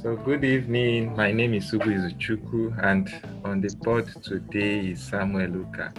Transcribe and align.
So 0.00 0.14
good 0.14 0.44
evening. 0.44 1.16
My 1.16 1.32
name 1.32 1.54
is 1.54 1.72
Subu 1.72 1.86
Izuchuku, 1.86 2.72
and 2.84 3.12
on 3.44 3.60
the 3.60 3.74
pod 3.82 4.06
today 4.22 4.90
is 4.90 5.02
Samuel 5.02 5.50
Luka. 5.50 5.92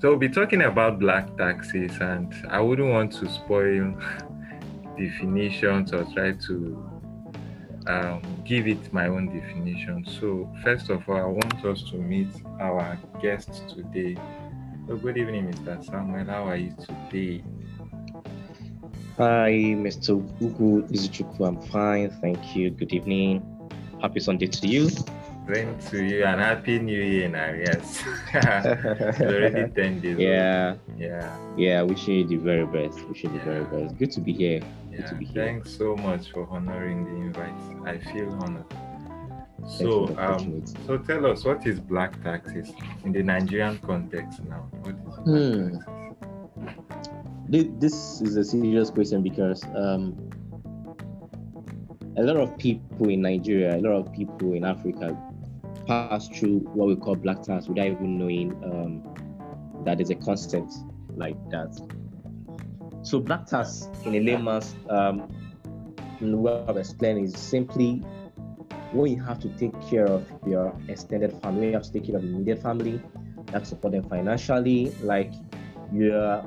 So 0.00 0.10
we'll 0.10 0.18
be 0.18 0.28
talking 0.28 0.62
about 0.62 1.00
black 1.00 1.36
taxes, 1.36 1.90
and 2.00 2.32
I 2.48 2.60
wouldn't 2.60 2.88
want 2.88 3.12
to 3.14 3.28
spoil 3.28 3.92
definitions 4.96 5.92
or 5.92 6.04
try 6.14 6.30
to 6.46 6.90
um, 7.88 8.22
give 8.44 8.68
it 8.68 8.92
my 8.92 9.08
own 9.08 9.26
definition. 9.26 10.06
So 10.06 10.48
first 10.62 10.88
of 10.88 11.08
all, 11.08 11.16
I 11.16 11.24
want 11.24 11.64
us 11.64 11.82
to 11.90 11.96
meet 11.96 12.30
our 12.60 12.96
guest 13.20 13.64
today. 13.68 14.16
So 14.86 14.96
good 14.96 15.18
evening, 15.18 15.52
Mr. 15.52 15.84
Samuel. 15.84 16.26
How 16.26 16.44
are 16.44 16.56
you 16.56 16.72
today? 16.86 17.42
Hi, 19.18 19.74
Mr. 19.74 20.14
Ugu 20.40 20.82
Izuchuku. 20.90 21.44
I'm 21.46 21.60
fine. 21.62 22.10
Thank 22.20 22.54
you. 22.56 22.70
Good 22.70 22.92
evening. 22.92 23.42
Happy 24.00 24.20
Sunday 24.20 24.46
to 24.46 24.66
you. 24.66 24.88
Same 25.52 25.76
to 25.90 26.04
you 26.04 26.24
and 26.24 26.40
happy 26.40 26.78
new 26.78 27.00
year 27.00 27.28
now. 27.28 27.52
Yes. 27.52 28.02
it's 28.34 29.20
already 29.20 29.70
10 29.74 30.00
days. 30.00 30.18
Yeah. 30.18 30.76
Old. 30.88 31.00
Yeah. 31.00 31.36
Yeah. 31.56 31.82
Wishing 31.82 32.14
you 32.14 32.24
the 32.28 32.36
very 32.36 32.66
best. 32.66 33.02
Wishing 33.08 33.32
you 33.34 33.38
Yeah. 33.40 33.44
the 33.60 33.64
very 33.64 33.84
best. 33.88 33.98
Good 33.98 34.10
to 34.12 34.20
be 34.20 34.32
here. 34.32 34.60
Yeah. 34.92 35.06
to 35.06 35.14
be 35.16 35.24
here. 35.24 35.44
Thanks 35.44 35.70
so 35.76 35.96
much 35.96 36.30
for 36.30 36.46
honoring 36.50 37.04
the 37.04 37.10
invite. 37.10 37.54
I 37.86 37.98
feel 38.12 38.30
honored. 38.42 38.64
Thanks 38.70 39.78
So, 39.78 40.14
um, 40.18 40.62
so 40.86 40.98
tell 40.98 41.26
us 41.26 41.44
what 41.44 41.66
is 41.66 41.80
black 41.80 42.22
taxes 42.22 42.70
in 43.04 43.12
the 43.12 43.22
Nigerian 43.22 43.78
context 43.78 44.44
now? 44.44 44.68
What 44.82 44.94
is 44.94 45.00
black 45.00 45.24
Hmm. 45.26 45.74
taxes? 45.74 45.84
Thi- 47.50 47.70
This 47.78 48.20
is 48.20 48.36
a 48.36 48.44
serious 48.44 48.90
question 48.90 49.22
because 49.22 49.62
um, 49.74 50.30
a 52.16 52.22
lot 52.22 52.36
of 52.36 52.56
people 52.58 53.08
in 53.08 53.22
Nigeria, 53.22 53.76
a 53.76 53.80
lot 53.80 53.92
of 53.92 54.12
people 54.12 54.52
in 54.54 54.64
Africa 54.64 55.16
pass 55.86 56.28
through 56.28 56.58
what 56.74 56.88
we 56.88 56.96
call 56.96 57.14
black 57.14 57.42
tax 57.42 57.68
without 57.68 57.86
even 57.86 58.18
knowing 58.18 58.52
um, 58.64 59.02
that 59.84 59.98
there's 59.98 60.10
a 60.10 60.14
concept 60.14 60.72
like 61.16 61.36
that. 61.50 61.78
So 63.02 63.20
black 63.20 63.46
tax 63.46 63.88
in 64.04 64.14
a 64.16 64.20
layman's 64.20 64.74
um, 64.90 65.28
way 66.20 66.52
of 66.66 66.76
explaining 66.76 67.24
is 67.24 67.36
simply 67.38 68.04
when 68.92 69.10
you 69.12 69.22
have 69.22 69.38
to 69.40 69.48
take 69.50 69.72
care 69.88 70.06
of 70.06 70.26
your 70.46 70.74
extended 70.88 71.32
family, 71.40 71.68
you 71.68 71.72
have 71.74 71.84
to 71.84 71.92
take 71.92 72.06
care 72.06 72.16
of 72.16 72.24
your 72.24 72.32
immediate 72.34 72.60
family, 72.60 72.92
you 72.92 73.52
have 73.52 73.66
support 73.66 73.92
them 73.92 74.02
financially, 74.08 74.92
like 75.02 75.32
you're 75.92 76.42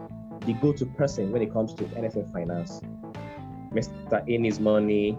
the 0.46 0.54
go-to 0.54 0.86
person 0.86 1.32
when 1.32 1.42
it 1.42 1.52
comes 1.54 1.74
to 1.76 1.84
NFA 1.84 2.32
finance. 2.32 2.82
Mr. 3.74 4.24
A 4.28 4.38
needs 4.38 4.60
money, 4.60 5.18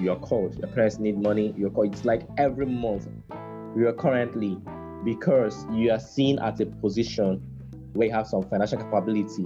you're 0.00 0.16
called. 0.16 0.58
Your 0.58 0.68
parents 0.68 0.98
need 0.98 1.18
money, 1.18 1.54
you're 1.56 1.70
called. 1.70 1.94
It's 1.94 2.04
like 2.04 2.22
every 2.36 2.66
month 2.66 3.08
you 3.76 3.88
are 3.88 3.92
currently 3.92 4.58
because 5.04 5.66
you 5.72 5.90
are 5.90 6.00
seen 6.00 6.38
at 6.38 6.60
a 6.60 6.66
position 6.66 7.42
where 7.94 8.08
you 8.08 8.14
have 8.14 8.26
some 8.26 8.42
financial 8.42 8.78
capability. 8.78 9.44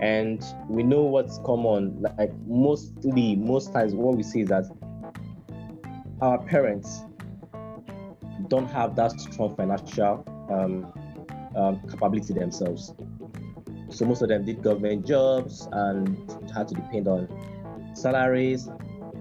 And 0.00 0.42
we 0.68 0.82
know 0.82 1.02
what's 1.02 1.38
common, 1.44 2.00
like 2.18 2.32
mostly, 2.46 3.36
most 3.36 3.72
times 3.72 3.94
what 3.94 4.16
we 4.16 4.22
see 4.22 4.40
is 4.40 4.48
that 4.48 4.64
our 6.22 6.38
parents 6.38 7.02
don't 8.48 8.66
have 8.66 8.96
that 8.96 9.12
strong 9.20 9.54
financial 9.56 10.24
um, 10.50 10.92
um, 11.54 11.80
capability 11.88 12.32
themselves. 12.32 12.94
So 13.90 14.06
most 14.06 14.22
of 14.22 14.28
them 14.28 14.44
did 14.44 14.62
government 14.62 15.06
jobs 15.06 15.68
and 15.72 16.16
had 16.54 16.68
to 16.68 16.74
depend 16.74 17.08
on 17.08 17.28
salaries 17.94 18.68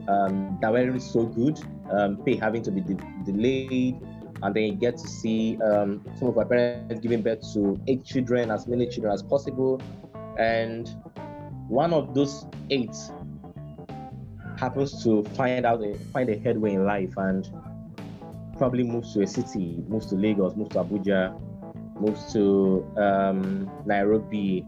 um, 0.07 0.57
that 0.61 0.71
weren't 0.71 1.01
so 1.01 1.25
good, 1.25 1.59
um, 1.91 2.17
pay 2.17 2.35
having 2.35 2.63
to 2.63 2.71
be 2.71 2.81
de- 2.81 2.97
delayed, 3.25 4.01
and 4.41 4.55
then 4.55 4.63
you 4.63 4.71
get 4.73 4.97
to 4.97 5.07
see 5.07 5.59
um, 5.61 6.03
some 6.17 6.29
of 6.29 6.37
our 6.37 6.45
parents 6.45 7.01
giving 7.01 7.21
birth 7.21 7.41
to 7.53 7.79
eight 7.87 8.03
children, 8.03 8.51
as 8.51 8.67
many 8.67 8.87
children 8.87 9.13
as 9.13 9.21
possible, 9.21 9.81
and 10.37 10.95
one 11.67 11.93
of 11.93 12.13
those 12.13 12.45
eight 12.69 12.95
happens 14.57 15.03
to 15.03 15.23
find 15.35 15.65
out 15.65 15.83
find 16.11 16.29
a 16.29 16.37
headway 16.37 16.73
in 16.73 16.85
life 16.85 17.13
and 17.17 17.49
probably 18.57 18.83
moves 18.83 19.13
to 19.13 19.21
a 19.21 19.27
city, 19.27 19.83
moves 19.87 20.07
to 20.07 20.15
Lagos, 20.15 20.55
moves 20.55 20.71
to 20.71 20.83
Abuja, 20.83 21.39
moves 21.99 22.31
to 22.33 22.85
um, 22.97 23.69
Nairobi, 23.85 24.65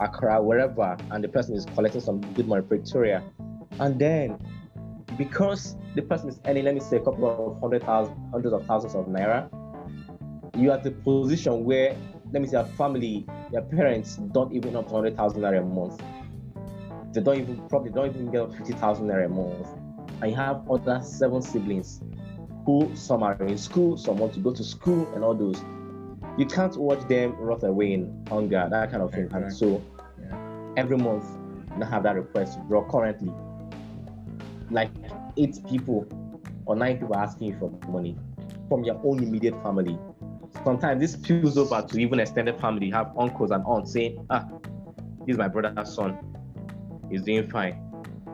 Accra, 0.00 0.42
wherever, 0.42 0.96
and 1.10 1.22
the 1.22 1.28
person 1.28 1.54
is 1.54 1.64
collecting 1.74 2.00
some 2.00 2.20
good 2.34 2.48
money, 2.48 2.62
Pretoria, 2.62 3.22
and 3.80 3.98
then 3.98 4.38
because 5.18 5.76
the 5.94 6.02
person 6.02 6.28
is 6.28 6.40
earning, 6.46 6.64
let 6.64 6.74
me 6.74 6.80
say, 6.80 6.96
a 6.96 7.00
couple 7.00 7.26
of 7.28 7.60
hundred 7.60 7.82
thousand, 7.82 8.16
hundreds 8.30 8.54
of 8.54 8.64
thousands 8.66 8.94
of 8.94 9.06
naira, 9.06 9.48
you 10.56 10.70
are 10.70 10.76
at 10.76 10.84
the 10.84 10.90
position 10.90 11.64
where, 11.64 11.96
let 12.32 12.42
me 12.42 12.48
say, 12.48 12.56
your 12.56 12.66
family, 12.66 13.26
your 13.52 13.62
parents 13.62 14.16
don't 14.32 14.52
even 14.52 14.74
hundred 14.74 15.16
thousand 15.16 15.42
naira 15.42 15.60
a 15.60 15.64
month. 15.64 16.00
They 17.12 17.20
don't 17.20 17.38
even 17.38 17.68
probably 17.68 17.90
don't 17.90 18.08
even 18.08 18.30
get 18.30 18.52
fifty 18.54 18.72
thousand 18.72 19.08
naira 19.08 19.26
a 19.26 19.28
month, 19.28 19.68
and 20.22 20.30
you 20.30 20.36
have 20.36 20.68
other 20.70 21.00
seven 21.02 21.42
siblings 21.42 22.00
who 22.64 22.90
some 22.94 23.22
are 23.22 23.34
in 23.42 23.58
school, 23.58 23.96
some 23.96 24.16
want 24.18 24.32
to 24.34 24.40
go 24.40 24.52
to 24.52 24.64
school, 24.64 25.12
and 25.14 25.24
all 25.24 25.34
those 25.34 25.62
you 26.38 26.46
can't 26.46 26.76
watch 26.76 27.06
them 27.08 27.34
rot 27.36 27.62
away 27.62 27.92
in 27.92 28.24
hunger, 28.28 28.66
that 28.70 28.90
kind 28.90 29.02
of 29.02 29.12
thing. 29.12 29.28
And 29.32 29.52
so 29.52 29.82
Yeah. 30.20 30.72
every 30.76 30.96
month 30.96 31.24
you 31.78 31.84
have 31.84 32.02
that 32.04 32.16
request 32.16 32.58
to 32.58 32.64
draw 32.66 32.84
currently. 32.88 33.32
Like 34.70 34.90
eight 35.36 35.58
people 35.68 36.06
or 36.66 36.76
nine 36.76 36.98
people 36.98 37.14
are 37.14 37.22
asking 37.24 37.48
you 37.48 37.58
for 37.58 37.70
money 37.90 38.16
from 38.68 38.84
your 38.84 39.00
own 39.04 39.22
immediate 39.22 39.60
family. 39.62 39.98
Sometimes 40.64 41.00
this 41.00 41.12
spills 41.12 41.58
over 41.58 41.82
to 41.86 41.98
even 41.98 42.20
extended 42.20 42.58
family. 42.60 42.86
You 42.86 42.94
have 42.94 43.12
uncles 43.18 43.50
and 43.50 43.64
aunts 43.66 43.92
saying, 43.92 44.24
ah, 44.30 44.46
this 45.26 45.34
is 45.34 45.38
my 45.38 45.48
brother's 45.48 45.92
son. 45.94 46.18
He's 47.10 47.22
doing 47.22 47.48
fine. 47.48 47.76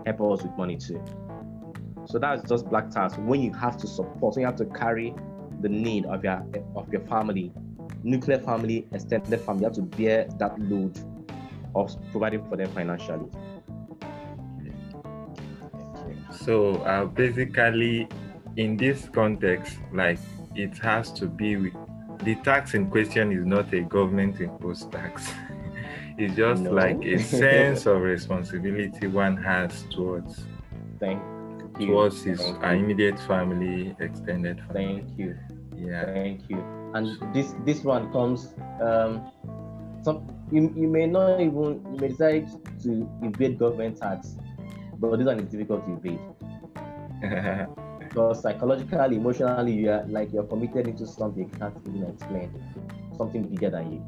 Help 0.06 0.20
us 0.20 0.42
with 0.42 0.56
money 0.56 0.76
too. 0.76 1.02
So 2.06 2.18
that's 2.18 2.48
just 2.48 2.68
black 2.68 2.90
tax. 2.90 3.16
When 3.18 3.40
you 3.40 3.52
have 3.54 3.76
to 3.78 3.86
support, 3.86 4.36
when 4.36 4.42
you 4.42 4.46
have 4.46 4.56
to 4.56 4.66
carry 4.66 5.14
the 5.60 5.68
need 5.68 6.06
of 6.06 6.22
your 6.24 6.44
of 6.76 6.90
your 6.92 7.02
family, 7.02 7.52
nuclear 8.02 8.38
family, 8.38 8.86
extended 8.92 9.40
family, 9.40 9.64
have 9.64 9.74
to 9.74 9.82
bear 9.82 10.26
that 10.38 10.58
load 10.60 10.98
of 11.74 11.94
providing 12.10 12.44
for 12.48 12.56
them 12.56 12.70
financially. 12.72 13.28
So 16.30 16.76
uh, 16.76 17.04
basically, 17.06 18.08
in 18.56 18.76
this 18.76 19.08
context, 19.08 19.78
like 19.92 20.18
it 20.54 20.76
has 20.78 21.12
to 21.12 21.26
be 21.26 21.56
with 21.56 21.74
the 22.24 22.34
tax 22.36 22.74
in 22.74 22.90
question 22.90 23.32
is 23.32 23.44
not 23.46 23.72
a 23.72 23.80
government 23.82 24.40
imposed 24.40 24.90
tax. 24.90 25.30
it's 26.18 26.34
just 26.34 26.62
No. 26.62 26.72
like 26.72 27.04
a 27.04 27.18
sense 27.18 27.86
of 27.86 28.00
responsibility 28.02 29.06
one 29.06 29.36
has 29.36 29.84
towards 29.94 30.44
Thank 30.98 31.22
you. 31.78 31.86
towards 31.86 32.22
his 32.22 32.40
Thank 32.40 32.64
uh, 32.64 32.70
you. 32.70 32.84
immediate 32.84 33.20
family, 33.20 33.94
extended 34.00 34.58
family. 34.66 35.04
Thank 35.06 35.18
you. 35.18 35.36
Yeah. 35.76 36.06
Thank 36.06 36.50
you. 36.50 36.77
And 36.94 37.18
this 37.34 37.54
this 37.64 37.84
one 37.84 38.10
comes 38.12 38.54
um 38.80 39.30
some 40.02 40.26
you, 40.50 40.72
you 40.76 40.88
may 40.88 41.06
not 41.06 41.40
even 41.40 41.84
you 41.92 41.98
may 42.00 42.08
decide 42.08 42.48
to 42.82 43.08
evade 43.22 43.58
government 43.58 43.98
tax, 43.98 44.36
but 44.98 45.16
this 45.16 45.26
one 45.26 45.40
is 45.40 45.50
difficult 45.50 45.86
to 45.86 45.92
evade. 45.94 46.20
Because 48.08 48.40
psychologically, 48.40 49.16
emotionally, 49.16 49.72
you 49.72 49.90
are 49.90 50.02
like 50.08 50.32
you're 50.32 50.44
committed 50.44 50.86
into 50.86 51.06
something 51.06 51.44
you 51.44 51.58
can't 51.58 51.76
even 51.86 52.04
explain. 52.04 52.50
Something 53.18 53.42
bigger 53.48 53.68
than 53.70 53.92
you. 53.92 54.02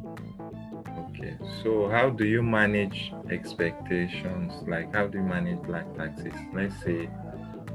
okay. 1.10 1.36
So 1.62 1.88
how 1.90 2.08
do 2.08 2.24
you 2.24 2.42
manage 2.42 3.12
expectations? 3.30 4.54
Like 4.66 4.94
how 4.94 5.06
do 5.06 5.18
you 5.18 5.24
manage 5.24 5.60
black 5.62 5.84
taxes? 5.96 6.32
Let's 6.54 6.80
say 6.82 7.10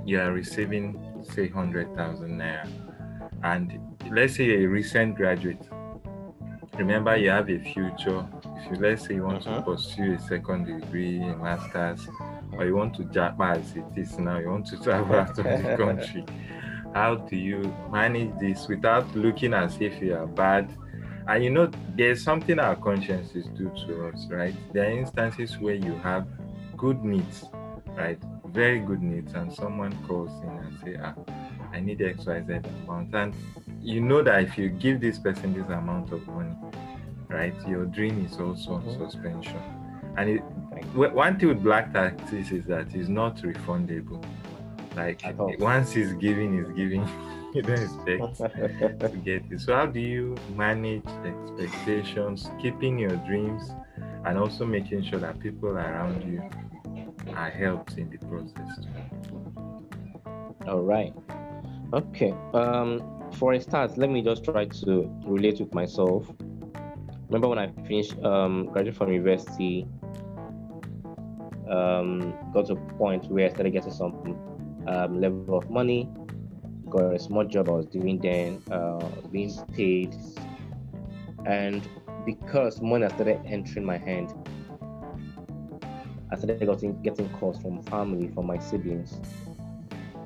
you 0.06 0.19
are 0.19 0.31
receiving 0.31 0.97
say 1.24 1.47
hundred 1.47 1.94
thousand 1.95 2.39
naira, 2.39 2.68
and 3.45 3.80
let's 4.12 4.36
say 4.36 4.45
you're 4.45 4.63
a 4.63 4.65
recent 4.68 5.15
graduate. 5.15 5.62
Remember, 6.77 7.15
you 7.15 7.30
have 7.30 7.50
a 7.50 7.59
future. 7.59 8.25
If 8.57 8.71
you 8.71 8.77
let's 8.80 9.06
say 9.07 9.15
you 9.15 9.24
want 9.24 9.44
to 9.44 9.50
Mhm. 9.50 9.65
pursue 9.65 10.13
a 10.15 10.19
second 10.19 10.65
degree, 10.65 11.21
a 11.21 11.36
master's, 11.38 12.09
or 12.57 12.65
you 12.65 12.75
want 12.75 12.95
to 12.95 13.03
japa 13.03 13.56
as 13.57 13.75
it 13.75 13.86
is 13.95 14.18
now, 14.18 14.39
you 14.39 14.50
want 14.50 14.65
to 14.68 14.77
travel 14.83 15.15
out 15.15 15.38
of 15.38 15.44
the 15.45 15.75
country. 15.77 16.25
How 16.94 17.15
do 17.15 17.36
you 17.36 17.74
manage 17.92 18.33
this 18.39 18.68
without 18.68 19.06
looking 19.15 19.53
as 19.53 19.80
if 19.80 20.01
you 20.01 20.15
are 20.15 20.27
bad? 20.27 20.69
And 21.27 21.44
you 21.44 21.50
know, 21.51 21.69
there's 21.95 22.24
something 22.24 22.59
our 22.59 22.75
consciences 22.75 23.45
do 23.57 23.69
to 23.88 24.07
us, 24.07 24.27
right? 24.30 24.56
There 24.74 24.86
are 24.88 25.00
instances 25.00 25.59
where 25.59 25.75
you 25.75 25.94
have 26.03 26.25
good 26.77 27.03
needs, 27.03 27.45
right? 27.95 28.19
Very 28.48 28.80
good 28.80 29.01
needs, 29.01 29.33
and 29.33 29.51
someone 29.53 29.94
calls 30.07 30.31
in 30.44 30.50
and 30.50 30.80
say, 30.83 30.98
ah, 31.03 31.13
I 31.75 31.81
need 31.81 32.00
XYZ 32.00 32.63
amount. 32.86 33.13
And 33.13 33.36
you 33.81 34.00
know 34.00 34.24
that 34.24 34.42
if 34.44 34.57
you 34.57 34.69
give 34.69 35.01
this 35.01 35.19
person 35.19 35.54
this 35.54 35.68
amount 35.68 36.13
of 36.13 36.25
money, 36.27 36.56
right, 37.27 37.54
your 37.68 37.86
dream 37.86 38.25
is 38.25 38.39
also 38.39 38.75
on 38.75 38.83
Mhm. 38.83 38.98
suspension. 38.98 39.62
And 40.18 40.30
it, 40.30 40.39
one 40.95 41.38
thing 41.38 41.50
with 41.50 41.62
black 41.62 41.92
taxes 41.92 42.51
is 42.51 42.63
that 42.66 42.95
it's 42.95 43.10
not 43.10 43.36
refundable. 43.38 44.24
Like 44.95 45.19
once 45.60 45.92
he's 45.92 46.13
giving, 46.13 46.57
he's 46.57 46.74
giving. 46.77 47.06
you 47.54 47.62
don't 47.62 47.83
expect 47.83 48.38
to 49.12 49.18
get 49.24 49.44
it. 49.51 49.60
So 49.60 49.75
how 49.75 49.86
do 49.88 50.00
you 50.00 50.36
manage 50.56 51.04
expectations, 51.25 52.50
keeping 52.62 52.98
your 52.98 53.18
dreams, 53.27 53.69
and 54.25 54.38
also 54.38 54.66
making 54.66 55.04
sure 55.04 55.19
that 55.19 55.39
people 55.39 55.69
around 55.69 56.24
you 56.24 56.42
are 57.36 57.50
helped 57.50 57.98
in 57.98 58.10
the 58.10 58.18
process? 58.27 58.80
All 60.68 60.81
right. 60.81 61.13
Okay. 61.95 62.33
Um, 62.53 63.01
for 63.31 63.53
a 63.53 63.62
start, 63.62 63.97
let 63.97 64.09
me 64.09 64.21
just 64.21 64.44
try 64.44 64.65
to 64.65 65.09
relate 65.25 65.62
with 65.62 65.74
myself. 65.74 66.30
Remember 67.30 67.47
when 67.47 67.57
I 67.57 67.71
finished 67.88 68.21
um, 68.21 68.65
graduated 68.65 68.97
from 68.97 69.13
university, 69.13 69.88
um, 71.69 72.33
got 72.53 72.65
to 72.65 72.74
a 72.74 72.94
point 72.97 73.31
where 73.31 73.45
I 73.45 73.53
started 73.53 73.71
getting 73.71 73.94
some 73.94 74.13
um, 74.88 75.21
level 75.21 75.57
of 75.57 75.69
money, 75.69 76.09
got 76.89 77.15
a 77.15 77.19
small 77.19 77.45
job 77.45 77.69
I 77.69 77.71
was 77.71 77.86
doing 77.86 78.19
then, 78.19 78.62
uh, 78.71 79.00
being 79.31 79.53
paid, 79.74 80.13
and 81.45 81.88
because 82.25 82.81
money 82.81 83.07
started 83.07 83.39
entering 83.45 83.86
my 83.86 83.98
hand, 83.98 84.33
I 86.30 86.36
started 86.36 86.59
getting 86.59 87.01
getting 87.03 87.30
calls 87.30 87.57
from 87.62 87.81
family, 87.83 88.27
from 88.33 88.48
my 88.48 88.59
siblings, 88.59 89.18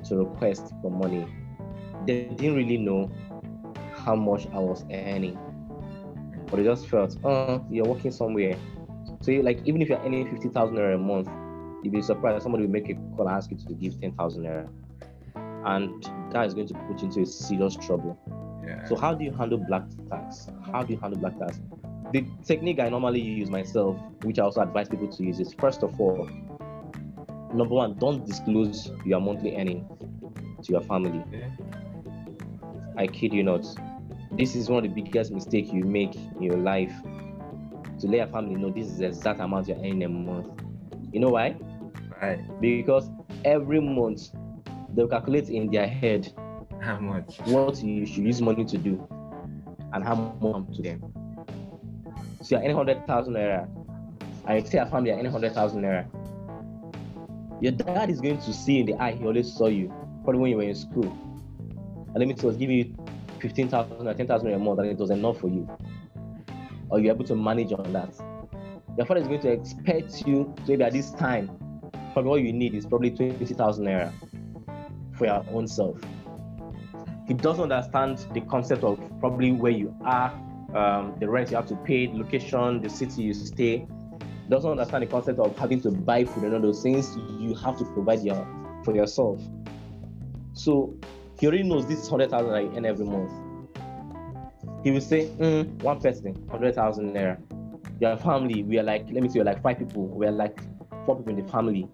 to 0.08 0.16
request 0.16 0.72
for 0.82 0.90
money. 0.90 1.28
They 2.06 2.24
didn't 2.24 2.56
really 2.56 2.78
know 2.78 3.10
how 3.94 4.16
much 4.16 4.46
I 4.52 4.58
was 4.58 4.84
earning, 4.90 5.38
but 6.46 6.56
they 6.56 6.64
just 6.64 6.88
felt, 6.88 7.16
oh, 7.24 7.64
you're 7.70 7.84
working 7.84 8.10
somewhere. 8.10 8.56
So, 9.20 9.30
you, 9.30 9.42
like, 9.42 9.60
even 9.66 9.82
if 9.82 9.88
you're 9.88 10.00
earning 10.00 10.30
fifty 10.30 10.48
thousand 10.48 10.76
naira 10.76 10.94
a 10.94 10.98
month, 10.98 11.28
you'd 11.82 11.92
be 11.92 12.00
surprised 12.02 12.42
somebody 12.42 12.64
will 12.64 12.72
make 12.72 12.88
a 12.88 12.94
call 13.16 13.28
and 13.28 13.36
ask 13.36 13.50
you 13.50 13.58
to 13.58 13.74
give 13.74 14.00
ten 14.00 14.12
thousand 14.12 14.44
naira, 14.44 14.68
and 15.66 16.08
that 16.32 16.46
is 16.46 16.54
going 16.54 16.68
to 16.68 16.74
put 16.74 17.00
you 17.00 17.08
into 17.08 17.20
a 17.20 17.26
serious 17.26 17.76
trouble. 17.76 18.18
Yeah. 18.66 18.84
So 18.86 18.96
how 18.96 19.14
do 19.14 19.24
you 19.24 19.32
handle 19.32 19.58
black 19.58 19.82
tax? 20.08 20.48
How 20.72 20.82
do 20.82 20.94
you 20.94 21.00
handle 21.00 21.20
black 21.20 21.38
tax? 21.38 21.60
The 22.12 22.24
technique 22.44 22.80
I 22.80 22.88
normally 22.88 23.20
use 23.20 23.50
myself, 23.50 23.96
which 24.22 24.38
I 24.38 24.44
also 24.44 24.62
advise 24.62 24.88
people 24.88 25.08
to 25.08 25.22
use, 25.22 25.38
is 25.38 25.52
first 25.54 25.82
of 25.82 26.00
all, 26.00 26.28
number 27.52 27.74
one, 27.74 27.94
don't 27.98 28.26
disclose 28.26 28.90
your 29.04 29.20
monthly 29.20 29.56
earning 29.56 29.86
to 30.62 30.72
your 30.72 30.80
family. 30.82 31.22
yeah. 31.32 31.48
I 32.96 33.06
kid 33.06 33.32
you 33.32 33.42
not. 33.42 33.64
This 34.32 34.54
is 34.54 34.68
one 34.68 34.84
of 34.84 34.94
the 34.94 35.02
biggest 35.02 35.32
mistakes 35.32 35.70
you 35.72 35.84
make 35.84 36.14
in 36.14 36.42
your 36.42 36.56
life. 36.56 36.92
To 38.00 38.06
let 38.06 38.16
your 38.16 38.26
family 38.28 38.54
know 38.54 38.70
this 38.70 38.86
is 38.86 38.98
the 38.98 39.06
exact 39.06 39.40
amount 39.40 39.68
you're 39.68 39.76
earning 39.78 40.04
a 40.04 40.08
month. 40.08 40.48
You 41.12 41.20
know 41.20 41.28
why? 41.30 41.56
Right. 42.22 42.40
Because 42.60 43.10
every 43.44 43.80
month 43.80 44.28
they'll 44.94 45.08
calculate 45.08 45.48
in 45.48 45.70
their 45.70 45.86
head 45.86 46.32
How 46.80 46.98
much? 46.98 47.38
what 47.46 47.82
you 47.82 48.06
should 48.06 48.24
use 48.24 48.40
money 48.40 48.64
to 48.64 48.78
do 48.78 49.06
and 49.92 50.04
how 50.04 50.14
much 50.14 50.76
to 50.76 50.82
them. 50.82 51.12
So 52.42 52.56
you're 52.56 52.60
earning 52.60 52.76
hundred 52.76 53.06
thousand 53.06 53.34
naira, 53.34 53.68
and 54.46 54.64
you 54.64 54.70
tell 54.70 54.82
your 54.84 54.90
family 54.90 55.10
you're 55.10 55.18
earning 55.18 55.32
hundred 55.32 55.52
thousand 55.52 55.82
naira. 55.82 56.06
Your 57.60 57.72
dad 57.72 58.08
is 58.08 58.20
going 58.20 58.38
to 58.38 58.52
see 58.54 58.80
in 58.80 58.86
the 58.86 58.94
eye 58.94 59.12
he 59.12 59.24
always 59.24 59.52
saw 59.52 59.66
you, 59.66 59.88
probably 60.24 60.40
when 60.40 60.50
you 60.50 60.56
were 60.56 60.62
in 60.62 60.74
school. 60.74 61.29
And 62.12 62.16
let 62.16 62.28
me 62.28 62.34
tell 62.34 62.52
you, 62.52 62.58
give 62.58 62.70
you 62.70 62.96
fifteen 63.40 63.68
thousand 63.68 64.06
or 64.06 64.14
ten 64.14 64.26
thousand 64.26 64.48
naira 64.48 64.60
more 64.60 64.76
than 64.76 64.86
it 64.86 64.98
was 64.98 65.10
enough 65.10 65.38
for 65.38 65.48
you. 65.48 65.68
Or 66.90 66.98
you're 66.98 67.14
able 67.14 67.24
to 67.26 67.36
manage 67.36 67.72
on 67.72 67.92
that. 67.92 68.14
Your 68.96 69.06
father 69.06 69.20
is 69.20 69.28
going 69.28 69.40
to 69.42 69.52
expect 69.52 70.26
you 70.26 70.52
to 70.66 70.72
maybe 70.72 70.84
at 70.84 70.92
this 70.92 71.12
time, 71.12 71.48
probably 72.12 72.30
what 72.30 72.42
you 72.42 72.52
need 72.52 72.74
is 72.74 72.86
probably 72.86 73.10
twenty 73.10 73.54
thousand 73.54 73.86
naira 73.86 74.12
for 75.16 75.26
your 75.26 75.44
own 75.52 75.68
self 75.68 76.00
he 77.30 77.34
doesn't 77.34 77.70
understand 77.70 78.18
the 78.34 78.40
concept 78.40 78.82
of 78.82 79.00
probably 79.20 79.52
where 79.52 79.70
you 79.70 79.94
are, 80.04 80.32
um, 80.74 81.14
the 81.20 81.28
rent 81.28 81.48
you 81.48 81.56
have 81.56 81.68
to 81.68 81.76
pay, 81.76 82.10
location, 82.12 82.82
the 82.82 82.90
city 82.90 83.22
you 83.22 83.32
stay. 83.32 83.86
Doesn't 84.48 84.68
understand 84.68 85.04
the 85.04 85.06
concept 85.06 85.38
of 85.38 85.56
having 85.56 85.80
to 85.82 85.92
buy 85.92 86.24
food 86.24 86.42
and 86.42 86.54
all 86.54 86.60
those 86.60 86.82
things 86.82 87.16
you 87.38 87.54
have 87.54 87.78
to 87.78 87.84
provide 87.84 88.24
your 88.24 88.44
for 88.84 88.96
yourself. 88.96 89.40
So 90.54 90.98
he 91.40 91.46
already 91.46 91.62
knows 91.64 91.86
this 91.86 92.06
hundred 92.08 92.30
thousand 92.30 92.54
I 92.54 92.76
earn 92.76 92.84
every 92.84 93.06
month. 93.06 93.32
He 94.84 94.90
will 94.90 95.00
say, 95.00 95.28
mm, 95.38 95.82
one 95.82 96.00
person, 96.00 96.46
hundred 96.50 96.74
thousand 96.74 97.12
naira. 97.12 97.38
Your 98.00 98.16
family, 98.16 98.62
we 98.62 98.78
are 98.78 98.82
like, 98.82 99.06
let 99.10 99.22
me 99.22 99.28
say, 99.28 99.40
we're 99.40 99.44
like 99.44 99.62
five 99.62 99.78
people. 99.78 100.06
We 100.06 100.26
are 100.26 100.32
like 100.32 100.58
four 101.04 101.16
people 101.16 101.36
in 101.36 101.44
the 101.44 101.50
family. 101.50 101.88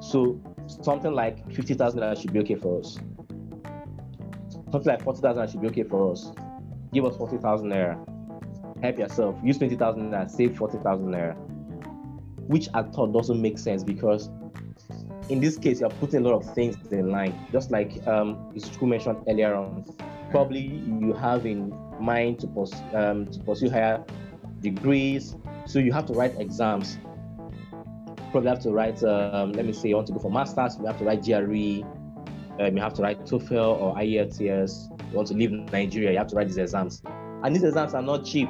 So 0.00 0.40
something 0.66 1.12
like 1.12 1.50
fifty 1.52 1.74
thousand 1.74 2.00
naira 2.00 2.20
should 2.20 2.32
be 2.32 2.40
okay 2.40 2.54
for 2.54 2.78
us 2.78 2.98
something 4.74 4.90
like 4.90 5.04
40,000 5.04 5.50
should 5.50 5.60
be 5.60 5.68
okay 5.68 5.84
for 5.84 6.10
us. 6.10 6.32
Give 6.92 7.04
us 7.04 7.16
40,000 7.16 7.68
naira. 7.68 8.82
Help 8.82 8.98
yourself. 8.98 9.36
Use 9.44 9.56
20,000 9.58 10.10
naira, 10.10 10.28
save 10.28 10.56
40,000 10.56 11.06
naira. 11.06 11.36
Which 12.48 12.68
I 12.74 12.82
thought 12.82 13.12
doesn't 13.12 13.40
make 13.40 13.56
sense 13.56 13.84
because 13.84 14.30
in 15.28 15.40
this 15.40 15.56
case, 15.56 15.80
you're 15.80 15.90
putting 15.90 16.24
a 16.24 16.28
lot 16.28 16.34
of 16.34 16.54
things 16.54 16.76
in 16.92 17.10
line. 17.10 17.34
Just 17.52 17.70
like 17.70 18.06
um, 18.06 18.52
school 18.58 18.88
mentioned 18.88 19.18
earlier 19.28 19.54
on, 19.54 19.84
probably 20.30 20.60
you 21.00 21.12
have 21.14 21.46
in 21.46 21.74
mind 22.00 22.40
to, 22.40 22.46
pers- 22.48 22.82
um, 22.92 23.26
to 23.26 23.38
pursue 23.40 23.70
higher 23.70 24.04
degrees. 24.60 25.36
So 25.66 25.78
you 25.78 25.92
have 25.92 26.06
to 26.06 26.12
write 26.12 26.38
exams. 26.38 26.98
Probably 28.30 28.50
have 28.50 28.60
to 28.60 28.70
write, 28.72 29.02
um, 29.04 29.52
let 29.52 29.64
me 29.64 29.72
say, 29.72 29.88
you 29.90 29.94
want 29.96 30.08
to 30.08 30.12
go 30.12 30.18
for 30.18 30.30
masters, 30.30 30.76
you 30.78 30.86
have 30.86 30.98
to 30.98 31.04
write 31.04 31.24
GRE, 31.24 31.84
um, 32.60 32.76
you 32.76 32.82
have 32.82 32.94
to 32.94 33.02
write 33.02 33.24
TOEFL 33.24 33.80
or 33.80 33.94
IELTS. 33.94 34.40
You 35.10 35.16
want 35.16 35.28
to 35.28 35.34
leave 35.34 35.52
Nigeria, 35.52 36.10
you 36.10 36.18
have 36.18 36.26
to 36.28 36.36
write 36.36 36.48
these 36.48 36.58
exams. 36.58 37.02
And 37.44 37.54
these 37.54 37.62
exams 37.62 37.94
are 37.94 38.02
not 38.02 38.24
cheap. 38.24 38.48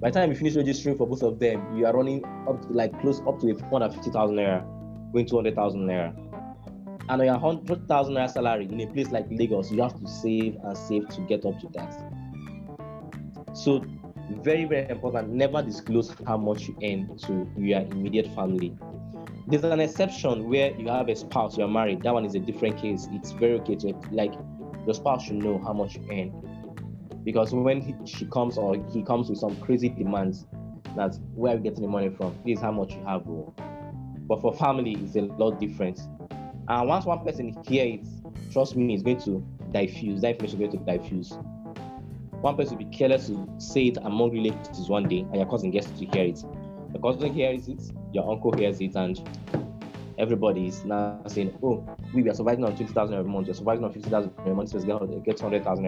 By 0.00 0.10
the 0.10 0.20
time 0.20 0.30
you 0.30 0.36
finish 0.36 0.54
registering 0.54 0.96
for 0.96 1.08
both 1.08 1.24
of 1.24 1.40
them, 1.40 1.76
you 1.76 1.84
are 1.84 1.92
running 1.92 2.24
up 2.48 2.62
to 2.62 2.68
like 2.68 2.98
close 3.00 3.20
up 3.26 3.40
to 3.40 3.50
a 3.50 3.54
150,000 3.54 4.36
naira, 4.36 5.12
going 5.12 5.26
200,000 5.26 5.80
naira. 5.80 6.16
And 7.08 7.20
on 7.20 7.26
your 7.26 7.36
100,000 7.36 8.14
naira 8.14 8.30
salary 8.30 8.66
in 8.66 8.80
a 8.80 8.86
place 8.86 9.10
like 9.10 9.26
Lagos, 9.28 9.72
you 9.72 9.82
have 9.82 9.98
to 9.98 10.06
save 10.06 10.56
and 10.62 10.78
save 10.78 11.08
to 11.08 11.20
get 11.22 11.44
up 11.44 11.58
to 11.60 11.68
that. 11.74 11.92
So, 13.54 13.84
very, 14.42 14.66
very 14.66 14.88
important. 14.88 15.30
Never 15.30 15.62
disclose 15.62 16.14
how 16.26 16.36
much 16.36 16.68
you 16.68 16.76
earn 16.84 17.18
to 17.24 17.50
your 17.56 17.80
immediate 17.80 18.32
family. 18.36 18.76
There's 19.48 19.64
an 19.64 19.80
exception 19.80 20.48
where 20.48 20.78
you 20.78 20.86
have 20.88 21.08
a 21.08 21.16
spouse, 21.16 21.58
you're 21.58 21.66
married. 21.66 22.02
That 22.02 22.14
one 22.14 22.24
is 22.24 22.36
a 22.36 22.38
different 22.38 22.76
case. 22.78 23.08
It's 23.10 23.32
very 23.32 23.54
okay 23.60 23.74
to 23.76 23.94
like 24.12 24.34
your 24.86 24.94
spouse 24.94 25.24
should 25.24 25.36
know 25.36 25.58
how 25.58 25.72
much 25.72 25.96
you 25.96 26.06
earn. 26.08 26.47
Because 27.24 27.52
when 27.52 27.80
he, 27.80 27.94
she 28.04 28.26
comes 28.26 28.56
or 28.56 28.76
he 28.92 29.02
comes 29.02 29.28
with 29.28 29.38
some 29.38 29.56
crazy 29.60 29.88
demands, 29.88 30.46
that's 30.96 31.20
where 31.34 31.54
are 31.54 31.58
getting 31.58 31.82
the 31.82 31.88
money 31.88 32.08
from? 32.10 32.34
This 32.44 32.58
is 32.58 32.62
how 32.62 32.72
much 32.72 32.94
you 32.94 33.04
have, 33.04 33.24
bro. 33.24 33.54
But 34.28 34.40
for 34.40 34.54
family, 34.54 34.92
it's 34.92 35.16
a 35.16 35.22
lot 35.22 35.60
different. 35.60 36.00
And 36.68 36.88
once 36.88 37.04
one 37.04 37.24
person 37.24 37.56
hears 37.66 38.00
it, 38.00 38.52
trust 38.52 38.76
me, 38.76 38.94
it's 38.94 39.02
going 39.02 39.20
to 39.22 39.44
diffuse. 39.72 40.20
That 40.22 40.34
information 40.34 40.62
is 40.62 40.72
going 40.72 40.84
to 40.84 40.98
diffuse. 40.98 41.36
One 42.40 42.56
person 42.56 42.76
will 42.76 42.84
be 42.84 42.96
careless 42.96 43.26
to 43.28 43.48
say 43.58 43.88
it 43.88 43.96
among 43.98 44.32
relatives 44.32 44.88
one 44.88 45.08
day, 45.08 45.20
and 45.20 45.36
your 45.36 45.46
cousin 45.46 45.70
gets 45.70 45.86
to 45.90 46.06
hear 46.06 46.24
it. 46.24 46.42
Your 46.92 47.02
cousin 47.02 47.32
hears 47.32 47.68
it, 47.68 47.82
your 48.12 48.30
uncle 48.30 48.52
hears 48.52 48.80
it, 48.80 48.94
and 48.94 49.20
everybody 50.18 50.66
is 50.66 50.84
now 50.84 51.20
saying, 51.26 51.56
"Oh, 51.62 51.84
we 52.14 52.28
are 52.28 52.34
surviving 52.34 52.64
on 52.64 52.76
twenty 52.76 52.92
thousand 52.92 53.16
every 53.16 53.30
month. 53.30 53.46
You're 53.46 53.54
surviving 53.54 53.84
on 53.84 53.92
fifty 53.92 54.10
thousand 54.10 54.32
every 54.40 54.54
month. 54.54 54.72
Get 54.72 55.24
get 55.24 55.40
hundred 55.40 55.64
thousand 55.64 55.86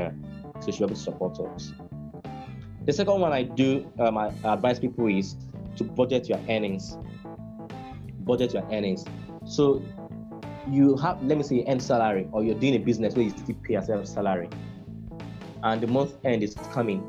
so 0.60 0.70
she'll 0.70 0.86
be 0.86 0.92
able 0.92 0.96
to 0.96 1.00
support 1.00 1.40
us." 1.40 1.72
The 2.86 2.92
second 2.92 3.20
one 3.20 3.32
I 3.32 3.42
do, 3.42 3.90
um, 3.98 4.16
I 4.16 4.32
advise 4.44 4.78
people 4.78 5.06
is 5.06 5.36
to 5.76 5.84
budget 5.84 6.28
your 6.28 6.40
earnings. 6.48 6.96
Budget 8.20 8.54
your 8.54 8.64
earnings. 8.72 9.04
So 9.44 9.82
you 10.70 10.96
have, 10.96 11.22
let 11.22 11.36
me 11.36 11.42
say, 11.42 11.62
end 11.62 11.82
salary, 11.82 12.28
or 12.32 12.44
you're 12.44 12.58
doing 12.58 12.74
a 12.74 12.78
business 12.78 13.14
where 13.14 13.24
you 13.24 13.30
still 13.30 13.56
pay 13.62 13.74
yourself 13.74 14.06
salary, 14.06 14.48
and 15.62 15.80
the 15.80 15.86
month 15.86 16.16
end 16.24 16.42
is 16.42 16.54
coming, 16.72 17.02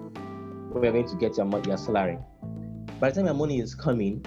you're 0.73 0.81
going 0.81 1.07
to 1.07 1.15
get 1.15 1.37
your 1.37 1.47
your 1.67 1.77
salary. 1.77 2.17
By 2.99 3.09
the 3.09 3.15
time 3.15 3.25
your 3.25 3.33
money 3.33 3.59
is 3.59 3.75
coming, 3.75 4.23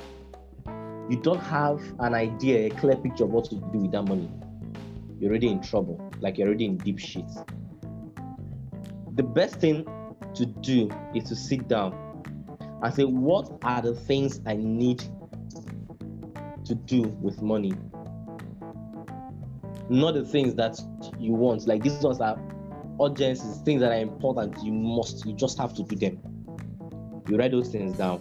you 1.09 1.19
don't 1.21 1.41
have 1.41 1.81
an 2.01 2.15
idea, 2.15 2.67
a 2.67 2.71
clear 2.71 2.97
picture 2.97 3.25
of 3.25 3.31
what 3.31 3.45
to 3.47 3.57
do 3.57 3.79
with 3.79 3.93
that 3.93 4.03
money. 4.03 4.31
You're 5.21 5.31
already 5.31 5.49
in 5.49 5.61
trouble, 5.61 6.11
like 6.21 6.39
you're 6.39 6.49
already 6.49 6.67
in 6.67 6.77
deep 6.79 6.99
shit. 6.99 7.31
The 9.15 9.23
best 9.23 9.57
thing 9.57 9.87
to 10.35 10.45
do 10.45 10.91
is 11.15 11.25
to 11.29 11.37
sit 11.37 11.69
down 11.69 11.95
and 12.83 12.93
say, 12.93 13.05
What 13.05 13.59
are 13.63 13.81
the 13.81 13.95
things 13.95 14.41
I 14.45 14.57
need 14.57 15.05
to 16.65 16.75
do 16.75 17.03
with 17.21 17.41
money? 17.41 17.75
Not 19.89 20.15
the 20.15 20.25
things 20.25 20.55
that 20.57 20.81
you 21.21 21.33
want, 21.33 21.67
like 21.69 21.85
these 21.85 22.03
ones 22.03 22.21
are 22.21 22.41
urgencies, 23.01 23.59
things 23.65 23.81
that 23.83 23.93
are 23.93 24.01
important. 24.01 24.61
You 24.65 24.73
must, 24.73 25.25
you 25.25 25.33
just 25.35 25.59
have 25.59 25.75
to 25.75 25.85
do 25.85 25.95
them. 25.95 26.19
You 27.29 27.37
write 27.37 27.53
those 27.53 27.69
things 27.69 27.97
down. 27.97 28.21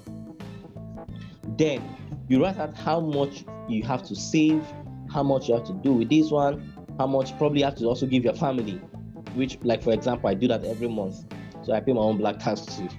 Then 1.58 1.82
you 2.28 2.44
write 2.44 2.58
out 2.60 2.78
how 2.78 3.00
much 3.00 3.46
you 3.68 3.82
have 3.84 4.04
to 4.04 4.16
save, 4.16 4.64
how 5.12 5.24
much 5.24 5.48
you 5.48 5.56
have 5.56 5.64
to 5.66 5.74
do 5.74 5.94
with 5.94 6.10
this 6.10 6.30
one, 6.30 6.72
how 7.00 7.08
much 7.08 7.36
probably 7.40 7.60
you 7.60 7.66
have 7.66 7.76
to 7.76 7.86
also 7.86 8.06
give 8.06 8.24
your 8.24 8.36
family, 8.36 8.80
which, 9.36 9.58
like 9.64 9.84
for 9.84 9.94
example, 9.94 10.30
I 10.30 10.34
do 10.34 10.48
that 10.48 10.64
every 10.64 10.88
month. 10.88 11.26
So 11.64 11.74
I 11.74 11.80
pay 11.80 11.94
my 11.94 12.02
own 12.02 12.18
black 12.18 12.40
tax 12.40 12.66
too. 12.66 12.90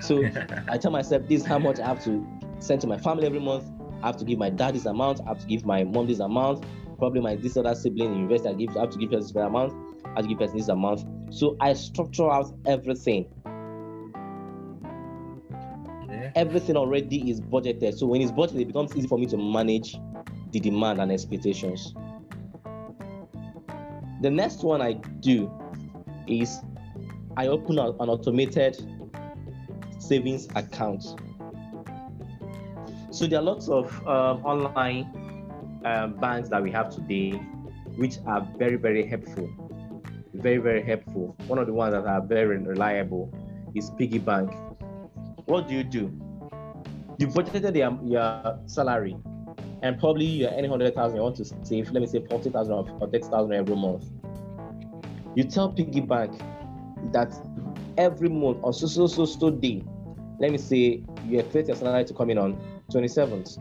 So 0.00 0.22
I 0.68 0.78
tell 0.78 0.90
myself 0.90 1.28
this 1.28 1.42
is 1.42 1.46
how 1.46 1.58
much 1.58 1.78
I 1.78 1.86
have 1.86 2.02
to 2.04 2.26
send 2.58 2.80
to 2.82 2.86
my 2.86 2.98
family 2.98 3.26
every 3.26 3.40
month. 3.40 3.64
I 4.02 4.06
have 4.06 4.16
to 4.18 4.24
give 4.24 4.38
my 4.38 4.50
dad 4.50 4.74
this 4.74 4.86
amount. 4.86 5.20
I 5.22 5.28
have 5.28 5.40
to 5.40 5.46
give 5.46 5.64
my 5.64 5.84
mom 5.84 6.06
this 6.06 6.20
amount. 6.20 6.64
Probably 6.98 7.20
my 7.20 7.36
this 7.36 7.56
other 7.56 7.74
sibling 7.74 8.12
in 8.12 8.16
university, 8.16 8.48
I 8.48 8.54
give 8.54 8.76
I 8.76 8.80
have 8.80 8.90
to 8.90 8.98
give 8.98 9.12
her 9.12 9.18
this 9.18 9.34
amount. 9.34 9.72
I 10.04 10.08
have 10.16 10.22
to 10.22 10.28
give 10.28 10.38
her 10.40 10.46
this 10.46 10.68
amount. 10.68 11.04
So 11.30 11.56
I 11.60 11.72
structure 11.74 12.30
out 12.30 12.52
everything. 12.66 13.26
Okay. 16.04 16.32
Everything 16.34 16.76
already 16.76 17.30
is 17.30 17.40
budgeted. 17.40 17.96
So 17.96 18.06
when 18.06 18.20
it's 18.20 18.32
budgeted, 18.32 18.62
it 18.62 18.66
becomes 18.68 18.96
easy 18.96 19.06
for 19.06 19.18
me 19.18 19.26
to 19.26 19.36
manage 19.36 19.96
the 20.50 20.60
demand 20.60 21.00
and 21.00 21.12
expectations. 21.12 21.94
The 24.20 24.30
next 24.30 24.64
one 24.64 24.82
I 24.82 24.94
do 24.94 25.52
is 26.28 26.60
I 27.36 27.46
open 27.46 27.78
an 27.78 27.94
automated 27.98 28.76
savings 29.98 30.48
account. 30.54 31.04
So 33.10 33.26
there 33.26 33.38
are 33.40 33.42
lots 33.42 33.68
of 33.68 33.92
um, 34.06 34.44
online 34.44 35.06
um, 35.84 36.14
banks 36.14 36.48
that 36.50 36.62
we 36.62 36.70
have 36.72 36.90
today, 36.90 37.32
which 37.96 38.16
are 38.26 38.46
very, 38.58 38.76
very 38.76 39.06
helpful. 39.06 39.48
Very, 40.34 40.58
very 40.58 40.82
helpful. 40.82 41.34
One 41.46 41.58
of 41.58 41.66
the 41.66 41.72
ones 41.72 41.94
that 41.94 42.06
are 42.06 42.20
very 42.20 42.58
reliable 42.58 43.32
is 43.74 43.90
Piggy 43.98 44.18
Bank. 44.18 44.52
What 45.46 45.68
do 45.68 45.74
you 45.74 45.82
do? 45.82 46.12
You 47.18 47.26
budgeted 47.26 47.74
your, 47.74 47.98
your 48.04 48.58
salary, 48.66 49.16
and 49.82 49.98
probably 49.98 50.26
you're 50.26 50.50
earning 50.50 50.70
hundred 50.70 50.94
thousand. 50.94 51.16
You 51.16 51.22
want 51.22 51.36
to 51.36 51.44
save, 51.62 51.90
let 51.90 52.00
me 52.00 52.06
say, 52.06 52.24
forty 52.28 52.50
thousand 52.50 52.74
or 52.74 53.08
thirty 53.08 53.26
thousand 53.26 53.52
every 53.52 53.74
month. 53.74 54.04
You 55.38 55.44
tell 55.44 55.70
Piggy 55.72 56.00
Bank 56.00 56.32
that 57.12 57.32
every 57.96 58.28
month 58.28 58.58
on 58.64 58.72
so 58.72 58.88
so 58.88 59.06
so 59.06 59.24
so 59.24 59.50
day, 59.50 59.84
let 60.40 60.50
me 60.50 60.58
say 60.58 61.04
you 61.22 61.38
expect 61.38 61.68
your 61.68 61.76
salary 61.76 62.04
to 62.06 62.12
come 62.12 62.30
in 62.30 62.38
on 62.38 62.60
27th. 62.92 63.56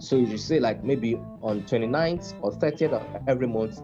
So 0.00 0.16
you 0.16 0.36
say 0.36 0.60
like 0.60 0.84
maybe 0.84 1.14
on 1.40 1.62
29th 1.62 2.34
or 2.42 2.52
30th 2.52 2.92
of 2.92 3.22
every 3.26 3.46
month, 3.46 3.80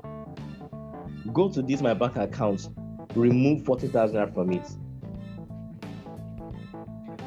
go 1.32 1.48
to 1.48 1.62
this 1.62 1.80
my 1.80 1.94
bank 1.94 2.16
account, 2.16 2.68
remove 3.14 3.64
40,000 3.64 4.14
naira 4.14 4.34
from 4.34 4.52
it. 4.52 4.68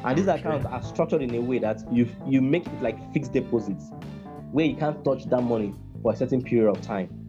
And 0.04 0.16
these 0.16 0.28
Okay. 0.28 0.38
accounts 0.38 0.64
are 0.64 0.82
structured 0.84 1.22
in 1.22 1.34
a 1.34 1.40
way 1.42 1.58
that 1.58 1.82
you 1.90 2.08
you 2.24 2.40
make 2.40 2.68
it 2.68 2.80
like 2.80 3.12
fixed 3.12 3.32
deposits, 3.32 3.90
where 4.52 4.64
you 4.64 4.76
can't 4.76 5.04
touch 5.04 5.24
that 5.24 5.40
money 5.42 5.74
for 6.04 6.12
a 6.12 6.16
certain 6.16 6.40
period 6.40 6.70
of 6.70 6.80
time. 6.82 7.21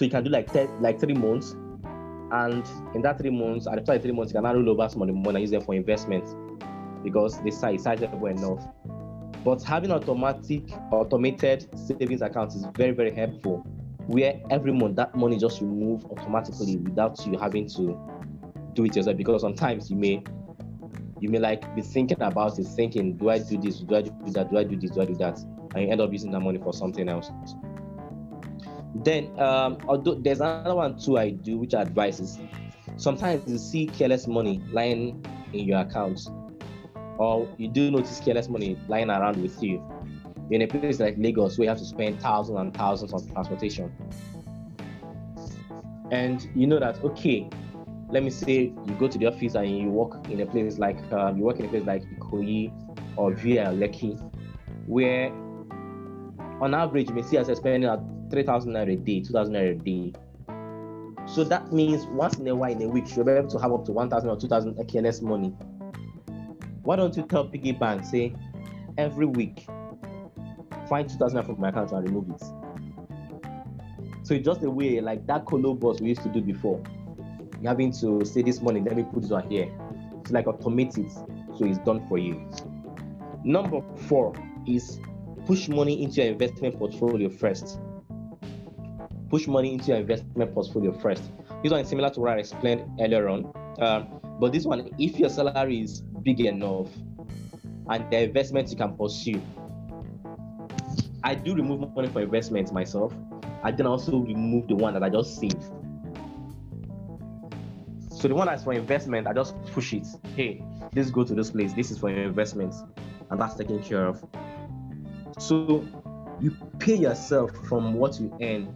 So 0.00 0.06
you 0.06 0.10
can 0.10 0.24
do 0.24 0.30
like 0.30 0.50
te- 0.50 0.66
like 0.80 0.98
three 0.98 1.12
months, 1.12 1.54
and 2.32 2.66
in 2.94 3.02
that 3.02 3.18
three 3.18 3.28
months, 3.28 3.66
the 3.66 3.98
three 4.00 4.12
months, 4.12 4.32
you 4.32 4.40
can 4.40 4.44
now 4.44 4.54
roll 4.54 4.70
over 4.70 4.88
some 4.88 5.02
of 5.02 5.08
the 5.08 5.12
money 5.12 5.28
and 5.28 5.40
use 5.40 5.50
them 5.50 5.60
for 5.60 5.74
investments 5.74 6.34
because 7.04 7.38
the 7.42 7.50
size 7.50 7.80
is 7.80 7.82
sizable 7.82 8.28
enough. 8.28 8.66
But 9.44 9.62
having 9.62 9.90
automatic 9.90 10.72
automated 10.90 11.68
savings 11.78 12.22
accounts 12.22 12.54
is 12.54 12.64
very 12.78 12.92
very 12.92 13.10
helpful, 13.14 13.58
where 14.06 14.40
every 14.48 14.72
month 14.72 14.96
that 14.96 15.14
money 15.14 15.36
just 15.36 15.60
remove 15.60 16.06
automatically 16.06 16.78
without 16.78 17.20
you 17.26 17.38
having 17.38 17.68
to 17.68 17.94
do 18.72 18.86
it 18.86 18.96
yourself. 18.96 19.18
Because 19.18 19.42
sometimes 19.42 19.90
you 19.90 19.98
may 19.98 20.24
you 21.20 21.28
may 21.28 21.40
like 21.40 21.76
be 21.76 21.82
thinking 21.82 22.22
about 22.22 22.58
it, 22.58 22.66
thinking, 22.68 23.18
do 23.18 23.28
I 23.28 23.38
do 23.38 23.58
this? 23.58 23.80
Do 23.80 23.96
I 23.96 24.00
do 24.00 24.32
that? 24.32 24.50
Do 24.50 24.56
I 24.56 24.64
do 24.64 24.76
this? 24.76 24.92
Do 24.92 25.02
I 25.02 25.04
do 25.04 25.14
that? 25.16 25.38
And 25.74 25.84
you 25.84 25.90
end 25.90 26.00
up 26.00 26.10
using 26.10 26.30
that 26.30 26.40
money 26.40 26.58
for 26.58 26.72
something 26.72 27.06
else. 27.06 27.30
Then, 28.94 29.38
um, 29.38 29.78
although 29.86 30.14
there's 30.14 30.40
another 30.40 30.74
one 30.74 30.98
too 30.98 31.18
I 31.18 31.30
do, 31.30 31.58
which 31.58 31.74
advises. 31.74 32.38
Sometimes 32.96 33.50
you 33.50 33.58
see 33.58 33.86
careless 33.86 34.26
money 34.26 34.62
lying 34.72 35.24
in 35.52 35.64
your 35.64 35.80
account, 35.80 36.20
or 37.18 37.48
you 37.56 37.68
do 37.68 37.90
notice 37.90 38.20
careless 38.20 38.48
money 38.48 38.76
lying 38.88 39.10
around 39.10 39.40
with 39.40 39.62
you. 39.62 39.82
In 40.50 40.62
a 40.62 40.66
place 40.66 40.98
like 40.98 41.14
Lagos, 41.16 41.56
where 41.56 41.66
you 41.66 41.68
have 41.68 41.78
to 41.78 41.84
spend 41.84 42.20
thousands 42.20 42.58
and 42.58 42.74
thousands 42.76 43.12
on 43.12 43.26
transportation, 43.28 43.92
and 46.10 46.48
you 46.56 46.66
know 46.66 46.80
that 46.80 47.02
okay, 47.04 47.48
let 48.10 48.24
me 48.24 48.30
say 48.30 48.72
you 48.86 48.94
go 48.98 49.06
to 49.06 49.16
the 49.16 49.26
office 49.26 49.54
and 49.54 49.78
you 49.78 49.88
work 49.88 50.28
in 50.28 50.40
a 50.40 50.46
place 50.46 50.78
like 50.78 50.98
um, 51.12 51.38
you 51.38 51.44
work 51.44 51.60
in 51.60 51.66
a 51.66 51.68
place 51.68 51.84
like 51.84 52.02
Ikoyi 52.18 52.72
or 53.16 53.32
Via 53.32 53.66
Lekki, 53.66 54.18
where 54.86 55.32
on 56.60 56.74
average 56.74 57.08
you 57.08 57.14
may 57.14 57.22
see 57.22 57.38
us 57.38 57.46
spending 57.56 57.88
at 57.88 58.00
3,000 58.30 58.72
naira 58.72 58.92
a 58.92 58.96
day, 58.96 59.20
2,000 59.20 59.54
naira 59.54 59.70
a 59.70 59.74
day. 59.74 60.12
So 61.26 61.44
that 61.44 61.72
means 61.72 62.06
once 62.06 62.38
in 62.38 62.48
a 62.48 62.54
while 62.54 62.72
in 62.72 62.82
a 62.82 62.88
week, 62.88 63.14
you'll 63.14 63.24
be 63.24 63.32
able 63.32 63.50
to 63.50 63.58
have 63.58 63.72
up 63.72 63.84
to 63.86 63.92
1,000 63.92 64.28
or 64.28 64.36
2,000 64.36 64.74
KNS 64.74 65.22
money. 65.22 65.48
Why 66.82 66.96
don't 66.96 67.16
you 67.16 67.22
tell 67.24 67.44
Piggy 67.44 67.72
Bank, 67.72 68.04
say, 68.04 68.34
every 68.98 69.26
week, 69.26 69.66
find 70.88 71.08
2,000 71.08 71.38
naira 71.38 71.46
from 71.46 71.60
my 71.60 71.68
account 71.68 71.92
and 71.92 72.04
remove 72.04 72.30
it? 72.30 72.42
So 74.22 74.34
it's 74.34 74.44
just 74.44 74.62
a 74.62 74.70
way, 74.70 75.00
like 75.00 75.26
that 75.26 75.44
colo 75.44 75.74
boss 75.74 76.00
we 76.00 76.10
used 76.10 76.22
to 76.22 76.28
do 76.28 76.40
before. 76.40 76.82
You're 77.60 77.70
having 77.70 77.92
to 78.00 78.24
say 78.24 78.42
this 78.42 78.60
money, 78.60 78.80
let 78.80 78.96
me 78.96 79.02
put 79.02 79.22
this 79.22 79.30
one 79.30 79.48
here. 79.50 79.70
To 80.24 80.32
like 80.32 80.46
automate 80.46 80.96
it, 80.98 81.10
so 81.12 81.64
it's 81.64 81.78
done 81.78 82.06
for 82.08 82.18
you. 82.18 82.48
Number 83.44 83.82
four 84.08 84.34
is 84.66 85.00
push 85.46 85.68
money 85.68 86.02
into 86.02 86.22
your 86.22 86.32
investment 86.32 86.78
portfolio 86.78 87.28
first. 87.28 87.80
Push 89.30 89.46
money 89.46 89.74
into 89.74 89.86
your 89.88 89.98
investment 89.98 90.52
portfolio 90.52 90.92
first. 90.92 91.22
This 91.62 91.70
one 91.70 91.80
is 91.80 91.88
similar 91.88 92.10
to 92.10 92.20
what 92.20 92.32
I 92.32 92.38
explained 92.38 92.82
earlier 93.00 93.28
on. 93.28 93.52
Um, 93.80 94.20
but 94.40 94.52
this 94.52 94.64
one, 94.64 94.90
if 94.98 95.18
your 95.18 95.28
salary 95.28 95.80
is 95.80 96.00
big 96.00 96.40
enough 96.40 96.88
and 97.88 98.10
the 98.10 98.24
investments 98.24 98.72
you 98.72 98.78
can 98.78 98.96
pursue, 98.96 99.40
I 101.22 101.34
do 101.34 101.54
remove 101.54 101.94
money 101.94 102.08
for 102.08 102.22
investments 102.22 102.72
myself. 102.72 103.12
I 103.62 103.70
then 103.70 103.86
also 103.86 104.18
remove 104.18 104.68
the 104.68 104.74
one 104.74 104.94
that 104.94 105.02
I 105.02 105.10
just 105.10 105.38
saved. 105.38 105.62
So 108.10 108.28
the 108.28 108.34
one 108.34 108.48
that's 108.48 108.64
for 108.64 108.72
investment, 108.72 109.26
I 109.26 109.32
just 109.32 109.54
push 109.66 109.92
it. 109.92 110.06
Hey, 110.34 110.62
this 110.92 111.10
go 111.10 111.24
to 111.24 111.34
this 111.34 111.50
place. 111.50 111.72
This 111.72 111.90
is 111.90 111.98
for 111.98 112.10
investments, 112.10 112.82
and 113.30 113.40
that's 113.40 113.54
taken 113.54 113.82
care 113.82 114.06
of. 114.06 114.24
So 115.38 115.86
you 116.40 116.56
pay 116.78 116.96
yourself 116.96 117.50
from 117.68 117.94
what 117.94 118.18
you 118.20 118.36
earn 118.42 118.74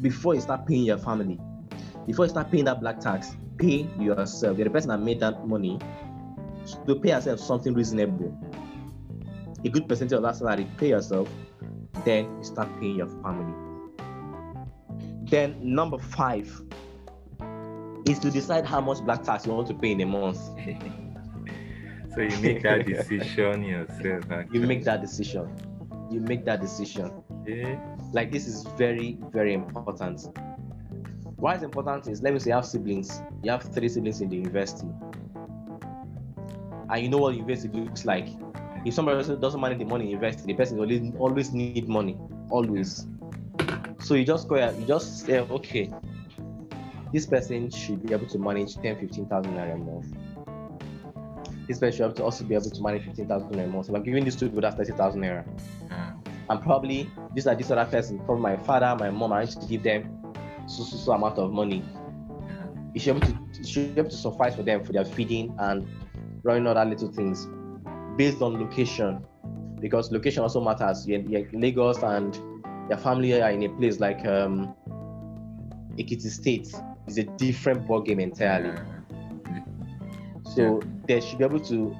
before 0.00 0.34
you 0.34 0.40
start 0.40 0.66
paying 0.66 0.84
your 0.84 0.98
family. 0.98 1.38
Before 2.06 2.24
you 2.24 2.30
start 2.30 2.50
paying 2.50 2.64
that 2.66 2.80
black 2.80 3.00
tax, 3.00 3.36
pay 3.58 3.88
yourself. 3.98 4.58
You're 4.58 4.64
the 4.64 4.70
person 4.70 4.90
that 4.90 5.00
made 5.00 5.20
that 5.20 5.46
money. 5.46 5.78
So 6.64 6.78
to 6.84 6.96
pay 6.96 7.10
yourself 7.10 7.40
something 7.40 7.74
reasonable. 7.74 8.36
A 9.64 9.68
good 9.68 9.88
percentage 9.88 10.16
of 10.16 10.22
that 10.22 10.36
salary, 10.36 10.66
pay 10.76 10.90
yourself, 10.90 11.28
then 12.04 12.24
you 12.38 12.44
start 12.44 12.68
paying 12.80 12.96
your 12.96 13.08
family. 13.22 13.54
Then 15.24 15.56
number 15.60 15.98
five 15.98 16.62
is 18.06 18.18
to 18.20 18.30
decide 18.30 18.64
how 18.64 18.80
much 18.80 19.00
black 19.00 19.24
tax 19.24 19.46
you 19.46 19.52
want 19.52 19.66
to 19.68 19.74
pay 19.74 19.92
in 19.92 20.00
a 20.00 20.06
month. 20.06 20.36
so 22.14 22.20
you 22.20 22.36
make 22.38 22.62
that 22.62 22.86
decision 22.86 23.64
yourself. 23.64 24.24
You 24.52 24.60
make 24.60 24.84
that 24.84 25.00
decision. 25.00 25.50
You 26.10 26.20
make 26.20 26.44
that 26.44 26.60
decision. 26.60 27.10
Like 28.12 28.30
this 28.32 28.46
is 28.46 28.64
very 28.76 29.18
very 29.32 29.54
important. 29.54 30.28
Why 31.36 31.54
it's 31.54 31.62
important 31.62 32.06
is 32.08 32.22
let 32.22 32.32
me 32.32 32.38
say 32.38 32.50
you 32.50 32.54
have 32.54 32.66
siblings. 32.66 33.20
You 33.42 33.50
have 33.50 33.62
three 33.62 33.88
siblings 33.88 34.20
in 34.20 34.28
the 34.28 34.36
university. 34.36 34.88
And 36.88 37.02
you 37.02 37.08
know 37.08 37.18
what 37.18 37.34
university 37.34 37.78
looks 37.78 38.04
like. 38.04 38.28
If 38.84 38.94
somebody 38.94 39.36
doesn't 39.36 39.60
manage 39.60 39.78
the 39.78 39.84
money 39.84 40.04
in 40.04 40.10
university 40.10 40.46
the 40.46 40.54
person 40.54 40.78
always 40.78 41.12
always 41.18 41.52
need 41.52 41.88
money. 41.88 42.16
Always. 42.50 43.06
So 44.00 44.14
you 44.14 44.24
just 44.24 44.48
go 44.48 44.56
you 44.56 44.86
just 44.86 45.26
say 45.26 45.40
okay 45.40 45.92
this 47.12 47.26
person 47.26 47.70
should 47.70 48.06
be 48.06 48.12
able 48.12 48.26
to 48.26 48.38
manage 48.38 48.76
10 48.76 48.98
15000 48.98 49.52
naira 49.52 49.74
a 49.74 49.78
month. 49.78 50.06
This 51.66 51.78
person 51.78 51.96
should 51.96 52.20
also 52.20 52.44
be 52.44 52.54
able 52.54 52.70
to 52.70 52.82
manage 52.82 53.04
15000 53.04 53.50
naira 53.50 53.64
a 53.64 53.68
month. 53.68 53.88
If 53.88 53.94
i'm 53.94 54.02
giving 54.02 54.24
this 54.24 54.36
two 54.36 54.46
people 54.46 54.62
that's 54.62 54.76
30000 54.76 55.20
naira 55.20 55.44
and 56.48 56.62
probably 56.62 57.10
this 57.34 57.46
are 57.46 57.54
this 57.54 57.70
other 57.70 57.90
person 57.90 58.24
from 58.26 58.40
my 58.40 58.56
father, 58.56 58.94
my 58.98 59.10
mom, 59.10 59.32
I 59.32 59.42
used 59.42 59.60
to 59.60 59.66
give 59.66 59.82
them 59.82 60.12
so 60.66 60.82
so 60.84 60.96
so 60.96 61.12
amount 61.12 61.38
of 61.38 61.52
money. 61.52 61.82
You 62.94 63.00
should 63.00 63.20
be 63.20 63.26
able 63.26 63.36
to 63.52 63.60
it 63.60 63.68
should 63.68 63.94
be 63.94 64.00
able 64.00 64.10
to 64.10 64.16
suffice 64.16 64.54
for 64.54 64.62
them 64.62 64.84
for 64.84 64.92
their 64.92 65.04
feeding 65.04 65.54
and 65.58 65.86
running 66.42 66.66
other 66.66 66.84
little 66.84 67.10
things 67.12 67.46
based 68.16 68.40
on 68.40 68.60
location, 68.60 69.24
because 69.80 70.10
location 70.10 70.42
also 70.42 70.60
matters. 70.60 71.06
You're, 71.06 71.20
you're 71.20 71.46
in 71.48 71.60
Lagos 71.60 72.02
and 72.02 72.34
your 72.88 72.98
family 72.98 73.40
are 73.40 73.50
in 73.50 73.62
a 73.64 73.68
place 73.68 74.00
like 74.00 74.24
um 74.26 74.74
Ekiti 75.98 76.30
State 76.30 76.72
is 77.06 77.18
a 77.18 77.24
different 77.24 77.86
ball 77.86 78.00
game 78.00 78.20
entirely. 78.20 78.78
So 80.54 80.80
they 81.06 81.20
should 81.20 81.38
be 81.38 81.44
able 81.44 81.60
to 81.60 81.96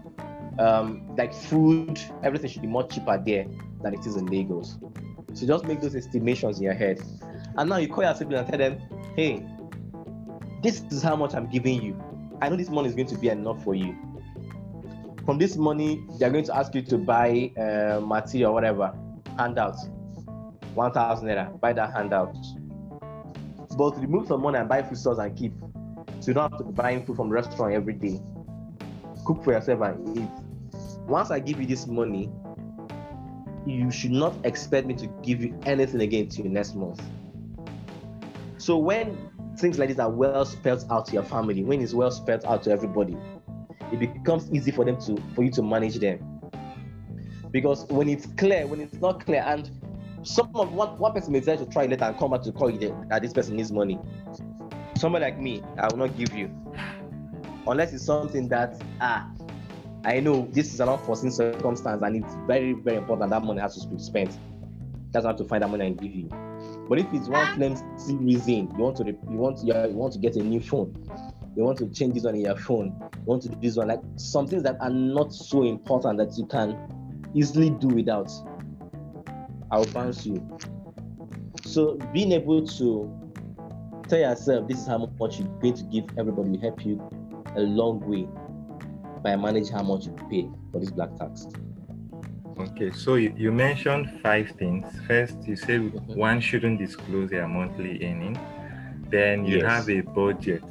um 0.59 1.15
like 1.17 1.35
food, 1.35 2.01
everything 2.23 2.49
should 2.49 2.63
be 2.63 2.69
much 2.69 2.95
cheaper 2.95 3.23
there 3.25 3.47
than 3.83 3.95
it 3.95 4.07
is 4.07 4.17
in 4.17 4.27
Lagos. 4.27 4.79
So 5.35 5.47
just 5.47 5.65
make 5.65 5.81
those 5.81 5.95
estimations 5.95 6.59
in 6.59 6.65
your 6.65 6.75
head. 6.75 7.01
And 7.57 7.69
now 7.69 7.77
you 7.77 7.89
call 7.89 8.05
your 8.05 8.15
sibling 8.15 8.39
and 8.39 8.49
tell 8.49 8.59
them, 8.59 8.81
hey, 9.17 9.45
this 10.63 10.83
is 10.91 11.03
how 11.03 11.17
much 11.17 11.35
I'm 11.35 11.49
giving 11.49 11.83
you. 11.83 12.01
I 12.41 12.49
know 12.49 12.57
this 12.57 12.71
money 12.71 12.89
is 12.89 12.95
going 12.95 13.09
to 13.09 13.19
be 13.19 13.29
enough 13.29 13.63
for 13.65 13.75
you. 13.75 13.97
From 15.25 15.39
this 15.39 15.57
money, 15.57 16.05
they're 16.19 16.31
going 16.31 16.45
to 16.45 16.57
ask 16.57 16.75
you 16.75 16.83
to 16.83 16.99
buy 16.99 17.51
uh, 17.59 18.01
material, 18.01 18.53
whatever, 18.53 18.95
handout, 19.39 19.77
1,000 20.75 21.29
naira, 21.29 21.61
buy 21.61 21.73
that 21.73 21.93
handout. 21.93 22.37
But 23.77 24.01
remove 24.01 24.29
some 24.29 24.43
money 24.43 24.59
and 24.59 24.69
buy 24.69 24.83
food 24.83 24.99
stores 24.99 25.19
and 25.19 25.37
keep. 25.37 25.53
So 26.21 26.29
you 26.29 26.35
don't 26.35 26.51
have 26.51 26.59
to 26.59 26.65
be 26.65 26.73
buying 26.73 27.05
food 27.05 27.17
from 27.17 27.29
the 27.29 27.35
restaurant 27.35 27.75
every 27.75 27.95
day. 27.95 28.21
Cook 29.25 29.43
for 29.45 29.53
yourself 29.53 29.81
and 29.83 30.19
eat. 30.19 30.31
Once 31.07 31.31
I 31.31 31.41
give 31.41 31.61
you 31.61 31.67
this 31.67 31.87
money, 31.87 32.31
you 33.67 33.91
should 33.91 34.13
not 34.13 34.35
expect 34.45 34.87
me 34.87 34.95
to 34.95 35.07
give 35.23 35.43
you 35.43 35.59
anything 35.67 36.01
again 36.01 36.29
to 36.29 36.43
you 36.43 36.49
next 36.49 36.75
month. 36.75 37.03
So 38.59 38.79
when 38.79 39.19
things 39.59 39.79
like 39.79 39.89
this 39.89 39.99
are 39.99 40.11
well 40.11 40.45
spelled 40.45 40.85
out 40.91 41.07
to 41.07 41.13
your 41.13 41.25
family, 41.25 41.65
when 41.65 41.81
it's 41.81 41.93
well 41.93 42.11
spelled 42.11 42.45
out 42.45 42.63
to 42.65 42.71
everybody, 42.71 43.17
it 43.93 43.99
becomes 43.99 44.51
easy 44.53 44.71
for 44.71 44.85
them 44.85 45.01
to 45.03 45.17
for 45.35 45.43
you 45.43 45.51
to 45.53 45.63
manage 45.63 45.97
them. 45.99 46.41
Because 47.51 47.87
when 47.87 48.09
it's 48.09 48.27
clear, 48.37 48.67
when 48.67 48.81
it's 48.81 49.01
not 49.01 49.25
clear, 49.25 49.43
and 49.47 49.71
some 50.23 50.51
of 50.55 50.73
one, 50.73 50.99
one 50.99 51.13
person 51.13 51.33
may 51.33 51.41
decide 51.41 51.59
to 51.59 51.67
try 51.67 51.87
later 51.87 52.05
and 52.05 52.19
come 52.19 52.31
back 52.31 52.43
to 52.43 52.53
call 52.53 52.71
you 52.71 53.07
that 53.09 53.23
this 53.23 53.33
person 53.33 53.57
needs 53.57 53.73
money. 53.73 53.99
Somebody 54.97 55.25
like 55.25 55.39
me, 55.39 55.63
I 55.79 55.89
will 55.89 55.99
not 55.99 56.17
give 56.17 56.35
you. 56.35 56.51
Unless 57.67 57.93
it's 57.93 58.05
something 58.05 58.49
that 58.49 58.81
ah, 59.01 59.31
I 60.07 60.21
know 60.21 60.49
this 60.53 60.73
is 60.73 60.79
an 60.79 60.89
unforeseen 60.89 61.33
circumstance 61.33 62.01
and 62.01 62.25
it's 62.25 62.37
very, 62.47 62.75
very 62.75 62.97
important 62.97 63.31
that 63.31 63.43
money 63.43 63.61
has 63.61 63.77
to 63.83 63.89
be 63.89 63.99
spent. 63.99 64.39
That's 65.11 65.27
how 65.27 65.33
to 65.33 65.45
find 65.45 65.65
that 65.65 65.69
money 65.69 65.85
and 65.85 66.01
give 66.01 66.15
you. 66.15 66.29
But 66.89 67.01
if 67.01 67.07
it's 67.13 67.27
one 67.27 67.45
ah. 67.45 67.55
flimsy 67.57 68.15
reason, 68.15 68.71
you 68.71 68.85
want 68.85 68.99
to 68.99 69.05
you 69.05 69.37
want 69.37 69.65
you 69.65 69.73
want 69.73 70.13
to 70.13 70.21
get 70.21 70.37
a 70.37 70.45
new 70.45 70.61
phone, 70.61 70.95
you 71.57 71.65
want 71.65 71.79
to 71.79 71.89
change 71.89 72.15
this 72.15 72.23
one 72.23 72.37
in 72.37 72.43
your 72.43 72.57
phone, 72.57 72.95
you 73.17 73.25
want 73.25 73.43
to 73.43 73.49
do 73.49 73.57
this 73.61 73.77
one, 73.77 73.89
like 73.89 74.01
some 74.15 74.47
things 74.47 74.63
that 74.63 74.77
are 74.81 74.91
not 74.91 75.33
so 75.33 75.65
important 75.65 76.19
that 76.19 76.39
you 76.39 76.47
can 76.47 76.79
easily 77.35 77.71
do 77.71 77.89
without. 77.89 78.31
I'll 79.73 79.87
bounce 79.87 80.25
you. 80.25 80.41
So 81.65 81.97
being 82.13 82.31
able 82.31 82.65
to 82.65 83.29
tell 84.09 84.21
yourself 84.21 84.69
this 84.69 84.79
is 84.79 84.87
how 84.87 84.99
much 84.99 85.41
you're 85.41 85.49
going 85.59 85.75
to 85.75 85.83
give 85.83 86.05
everybody 86.17 86.51
will 86.51 86.61
help 86.61 86.87
you 86.87 87.03
a 87.57 87.61
long 87.61 87.99
way 88.09 88.29
by 89.27 89.35
manage 89.35 89.71
how 89.71 89.83
much 89.83 90.07
you 90.07 90.13
pay 90.31 90.49
for 90.71 90.79
this 90.79 90.91
black 90.91 91.13
tax. 91.17 91.49
Okay, 92.61 92.93
so 92.93 93.17
you, 93.17 93.35
you 93.37 93.51
mentioned 93.51 94.21
five 94.23 94.51
things. 94.57 94.87
First, 95.09 95.37
you 95.49 95.57
said 95.57 95.81
mm-hmm. 95.81 96.15
one 96.15 96.41
shouldn't 96.41 96.79
disclose 96.79 97.31
their 97.31 97.49
monthly 97.49 97.95
earning. 98.07 98.39
Then 99.11 99.45
you 99.45 99.59
yes. 99.59 99.67
have 99.67 99.91
a 99.91 100.01
budget. 100.03 100.63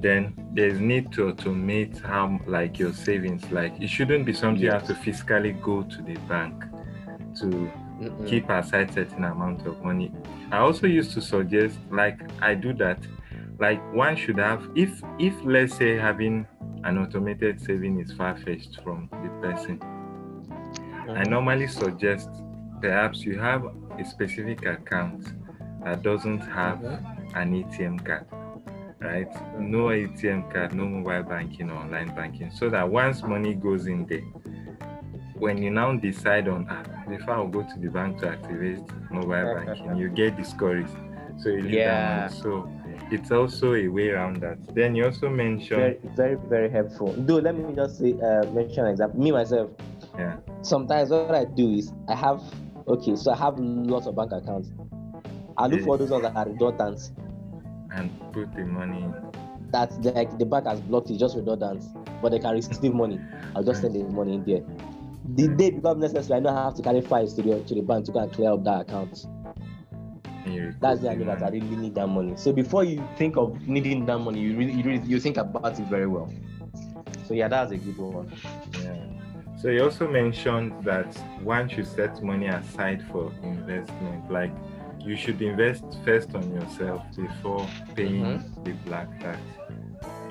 Then 0.00 0.34
there's 0.54 0.80
need 0.80 1.12
to 1.12 1.32
automate 1.32 2.00
how 2.00 2.40
like 2.46 2.78
your 2.78 2.94
savings. 2.94 3.42
Like 3.52 3.74
it 3.80 3.88
shouldn't 3.88 4.24
be 4.24 4.32
something 4.32 4.62
yes. 4.62 4.72
you 4.72 4.78
have 4.78 4.86
to 4.86 4.94
physically 4.94 5.52
go 5.52 5.82
to 5.82 6.02
the 6.02 6.16
bank 6.32 6.64
to 7.40 7.46
mm 7.46 7.82
keep 8.26 8.50
aside 8.50 8.92
certain 8.92 9.22
amount 9.22 9.64
of 9.64 9.80
money. 9.84 10.10
I 10.50 10.58
also 10.58 10.88
used 10.88 11.12
to 11.12 11.20
suggest, 11.20 11.78
like 11.88 12.18
I 12.42 12.54
do 12.54 12.72
that, 12.74 12.98
like 13.60 13.80
one 13.94 14.16
should 14.16 14.38
have 14.38 14.68
if 14.74 15.00
if 15.20 15.34
let's 15.44 15.76
say 15.76 15.96
having 15.96 16.48
an 16.84 16.98
automated 16.98 17.60
saving 17.60 18.00
is 18.00 18.12
far 18.12 18.36
fetched 18.36 18.80
from 18.82 19.08
the 19.10 19.28
person. 19.40 19.80
I 19.82 21.12
uh-huh. 21.12 21.22
normally 21.24 21.68
suggest 21.68 22.28
perhaps 22.80 23.22
you 23.22 23.38
have 23.38 23.64
a 23.98 24.04
specific 24.04 24.66
account 24.66 25.32
that 25.84 26.02
doesn't 26.02 26.40
have 26.40 26.84
uh-huh. 26.84 27.40
an 27.40 27.62
ATM 27.62 28.04
card, 28.04 28.26
right? 29.00 29.28
Uh-huh. 29.28 29.58
No 29.58 29.86
ATM 29.86 30.52
card, 30.52 30.74
no 30.74 30.86
mobile 30.86 31.28
banking 31.28 31.70
or 31.70 31.76
online 31.76 32.14
banking, 32.14 32.50
so 32.50 32.68
that 32.70 32.88
once 32.88 33.22
money 33.22 33.54
goes 33.54 33.86
in 33.86 34.06
there, 34.06 34.24
when 35.42 35.60
you 35.60 35.70
now 35.70 35.92
decide 35.92 36.46
on, 36.46 36.66
ah, 36.70 36.82
if 37.08 37.28
I 37.28 37.38
will 37.38 37.48
go 37.48 37.62
to 37.62 37.78
the 37.80 37.88
bank 37.88 38.20
to 38.20 38.28
activate 38.28 38.78
mobile 39.10 39.54
banking, 39.56 39.96
you 39.96 40.08
get 40.08 40.36
discouraged. 40.36 40.94
So 41.38 41.48
you 41.48 41.62
leave 41.62 41.72
yeah. 41.72 42.28
that 42.28 42.32
So 42.32 42.70
it's 43.10 43.30
also 43.30 43.74
a 43.74 43.88
way 43.88 44.10
around 44.10 44.40
that. 44.40 44.58
Then 44.74 44.94
you 44.94 45.04
also 45.04 45.28
mentioned 45.28 45.80
very, 45.80 45.98
very, 46.16 46.36
very 46.48 46.70
helpful. 46.70 47.12
Do 47.12 47.40
let 47.40 47.54
me 47.54 47.74
just 47.74 47.98
say, 47.98 48.12
uh, 48.14 48.44
mention 48.52 48.86
an 48.86 48.90
example. 48.92 49.20
Me 49.20 49.32
myself, 49.32 49.70
yeah. 50.18 50.36
Sometimes 50.62 51.10
what 51.10 51.34
I 51.34 51.44
do 51.44 51.70
is 51.72 51.92
I 52.08 52.14
have 52.14 52.42
okay, 52.86 53.16
so 53.16 53.32
I 53.32 53.36
have 53.36 53.58
lots 53.58 54.06
of 54.06 54.16
bank 54.16 54.32
accounts. 54.32 54.70
I 55.56 55.66
look 55.66 55.82
for 55.82 55.98
those 55.98 56.10
ones 56.10 56.22
that 56.22 56.36
are 56.36 56.46
redundant. 56.46 57.10
And 57.94 58.10
put 58.32 58.54
the 58.54 58.64
money. 58.64 59.06
That 59.70 59.92
like 60.04 60.38
the 60.38 60.46
bank 60.46 60.66
has 60.66 60.80
blocked 60.80 61.10
it, 61.10 61.18
just 61.18 61.36
redundant, 61.36 61.84
but 62.20 62.30
they 62.30 62.38
can 62.38 62.54
receive 62.54 62.94
money. 62.94 63.20
I'll 63.54 63.64
just 63.64 63.80
send 63.80 63.94
the 63.94 64.04
money 64.04 64.34
in 64.34 64.44
there. 64.44 64.62
The 65.34 65.48
day 65.48 65.70
becomes 65.70 66.02
necessary, 66.12 66.38
I 66.38 66.40
know 66.40 66.50
I 66.50 66.64
have 66.64 66.74
to 66.74 66.82
carry 66.82 67.00
files 67.00 67.34
to 67.34 67.42
the 67.42 67.60
to 67.62 67.74
the 67.74 67.80
bank 67.80 68.06
to 68.06 68.12
go 68.12 68.20
and 68.20 68.32
clear 68.32 68.52
up 68.52 68.64
that 68.64 68.80
account. 68.82 69.26
That's 70.80 71.00
the 71.00 71.10
idea 71.10 71.26
that 71.26 71.42
I 71.42 71.48
really 71.48 71.76
need 71.76 71.94
that 71.94 72.06
money. 72.06 72.34
So 72.36 72.52
before 72.52 72.84
you 72.84 73.06
think 73.16 73.36
of 73.36 73.60
needing 73.66 74.06
that 74.06 74.18
money, 74.18 74.40
you 74.40 74.56
really 74.56 74.72
you, 74.72 74.82
really, 74.82 75.06
you 75.06 75.20
think 75.20 75.36
about 75.36 75.78
it 75.78 75.86
very 75.86 76.06
well. 76.06 76.32
So 77.26 77.34
yeah, 77.34 77.48
that's 77.48 77.72
a 77.72 77.76
good 77.76 77.96
one. 77.96 78.32
Yeah. 78.82 78.96
So 79.60 79.68
you 79.68 79.84
also 79.84 80.08
mentioned 80.08 80.84
that 80.84 81.14
one 81.42 81.68
should 81.68 81.86
set 81.86 82.22
money 82.22 82.46
aside 82.46 83.04
for 83.12 83.32
investment. 83.42 84.30
Like 84.30 84.52
you 84.98 85.16
should 85.16 85.40
invest 85.40 85.84
first 86.04 86.34
on 86.34 86.52
yourself 86.52 87.04
before 87.16 87.66
paying 87.94 88.24
mm-hmm. 88.24 88.64
the 88.64 88.72
black 88.84 89.08
tax. 89.20 89.40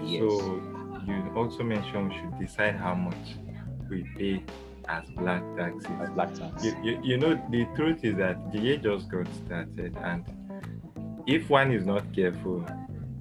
Yes. 0.03 0.21
So 0.21 0.61
you 1.05 1.31
also 1.35 1.63
mentioned 1.63 2.09
we 2.09 2.15
should 2.15 2.39
decide 2.39 2.75
how 2.75 2.93
much 2.93 3.37
we 3.89 4.03
pay 4.17 4.43
as 4.91 5.09
black 5.11 5.43
taxes. 5.55 5.91
As 6.01 6.09
black 6.11 6.33
tax. 6.33 6.63
You, 6.63 6.75
you, 6.83 6.99
you 7.03 7.17
know 7.17 7.33
the 7.49 7.65
truth 7.75 8.03
is 8.03 8.15
that 8.17 8.51
the 8.51 8.59
year 8.59 8.77
just 8.77 9.09
got 9.09 9.27
started 9.45 9.95
and 10.03 10.25
if 11.27 11.49
one 11.49 11.71
is 11.71 11.85
not 11.85 12.13
careful, 12.13 12.65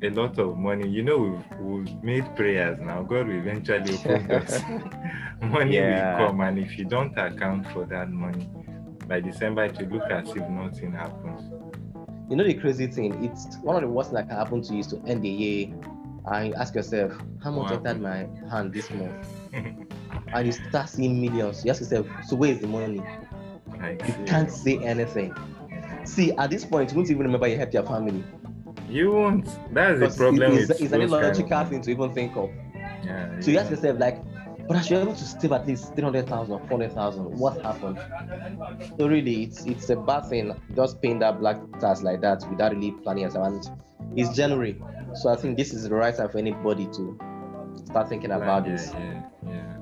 a 0.03 0.11
lot 0.11 0.39
of 0.39 0.57
money. 0.57 0.89
You 0.89 1.03
know, 1.03 1.19
we've, 1.19 1.61
we've 1.61 2.03
made 2.03 2.37
prayers 2.37 2.79
now. 2.81 3.03
God 3.03 3.29
will 3.29 3.37
eventually 3.37 3.95
open 3.95 4.31
us. 4.31 4.61
money 5.43 5.77
yeah. 5.77 6.19
will 6.19 6.29
come, 6.29 6.41
and 6.41 6.59
if 6.59 6.79
you 6.79 6.85
don't 6.85 7.17
account 7.19 7.67
for 7.73 7.85
that 7.87 8.11
money, 8.11 8.49
by 9.07 9.21
December 9.21 9.65
it 9.65 9.79
will 9.79 9.99
look 9.99 10.11
as 10.11 10.29
if 10.31 10.49
nothing 10.49 10.93
happens. 10.93 11.51
You 12.31 12.37
know 12.37 12.45
the 12.45 12.55
crazy 12.55 12.87
thing? 12.87 13.25
It's 13.25 13.57
one 13.59 13.77
of 13.77 13.83
the 13.83 13.89
worst 13.89 14.13
that 14.13 14.29
can 14.29 14.37
happen 14.37 14.63
to 14.63 14.73
you 14.73 14.81
is 14.81 14.87
to 14.89 15.03
end 15.07 15.23
the 15.23 15.29
year 15.29 15.75
and 16.27 16.55
ask 16.55 16.75
yourself, 16.75 17.13
how 17.43 17.51
much 17.51 17.73
entered 17.73 18.01
my 18.01 18.27
hand 18.51 18.73
this 18.73 18.91
month? 18.91 19.27
and 19.53 20.47
you 20.47 20.53
start 20.53 20.89
seeing 20.89 21.21
millions. 21.21 21.65
You 21.65 21.71
ask 21.71 21.81
yourself, 21.81 22.07
so 22.27 22.37
where 22.37 22.51
is 22.53 22.61
the 22.61 22.67
money? 22.67 23.03
I 23.81 23.93
you 23.93 24.15
see. 24.15 24.25
can't 24.27 24.51
say 24.51 24.79
anything. 24.79 25.35
See, 26.05 26.33
at 26.33 26.51
this 26.51 26.65
point, 26.65 26.91
you 26.91 26.97
won't 26.97 27.11
even 27.11 27.23
remember 27.23 27.47
you 27.47 27.57
helped 27.57 27.75
your 27.75 27.85
family. 27.85 28.25
You 28.89 29.13
won't. 29.13 29.49
That's 29.73 30.01
the 30.01 30.09
problem. 30.17 30.53
It's, 30.53 30.71
it's 30.71 30.93
an 30.93 31.03
illogical 31.03 31.49
kind 31.49 31.63
of 31.63 31.69
thing 31.71 31.83
to 31.83 31.91
even 31.91 32.13
think 32.13 32.37
of. 32.37 32.51
Yeah, 33.05 33.41
so 33.41 33.51
you 33.51 33.59
ask 33.59 33.71
yourself, 33.71 33.99
like, 33.99 34.23
but 34.67 34.77
I 34.77 34.83
should 34.83 34.97
be 34.97 35.01
able 35.01 35.15
to 35.15 35.25
save 35.25 35.53
at 35.53 35.67
least 35.67 35.95
300,000 35.95 36.53
or 36.53 36.61
400,000. 36.69 37.25
What 37.39 37.63
happened? 37.63 37.99
So, 38.99 39.09
really, 39.09 39.45
it's 39.45 39.65
it's 39.67 39.91
a 39.91 39.97
bad 39.97 40.27
thing 40.29 40.55
just 40.75 41.01
paying 41.01 41.19
that 41.21 41.41
black 41.41 41.59
tax 41.81 42.03
like 42.03 42.21
that 42.21 42.45
without 42.51 42.75
really 42.75 42.93
planning 42.93 43.25
yourself. 43.25 43.47
And 43.47 43.71
it's 44.17 44.37
January. 44.37 44.81
So, 45.15 45.31
I 45.31 45.37
think 45.37 45.57
this 45.57 45.73
is 45.73 45.89
the 45.89 45.95
right 45.95 46.15
time 46.15 46.29
for 46.29 46.39
anybody 46.39 46.87
to 46.87 47.19
start 47.87 48.09
thinking 48.09 48.33
about 48.33 48.67
yeah, 48.67 48.73
this. 48.73 48.93
Yeah, 48.93 49.23
yeah. 49.47 49.77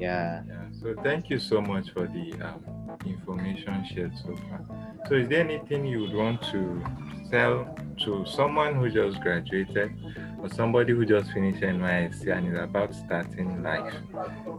Yeah. 0.00 0.42
Yeah. 0.46 0.80
So, 0.80 0.94
thank 1.02 1.30
you 1.30 1.38
so 1.38 1.60
much 1.60 1.90
for 1.90 2.06
the 2.06 2.32
um, 2.42 2.62
information 3.04 3.84
shared 3.92 4.16
so 4.16 4.36
far. 4.48 4.64
So, 5.08 5.14
is 5.14 5.28
there 5.28 5.40
anything 5.40 5.86
you 5.86 6.00
would 6.00 6.14
want 6.14 6.42
to 6.52 6.84
tell 7.30 7.74
to 8.04 8.24
someone 8.26 8.74
who 8.76 8.90
just 8.90 9.20
graduated 9.20 9.92
or 10.40 10.48
somebody 10.48 10.92
who 10.92 11.04
just 11.04 11.32
finished 11.32 11.62
NYSC 11.62 12.36
and 12.36 12.54
is 12.54 12.60
about 12.60 12.94
starting 12.94 13.62
life? 13.62 13.92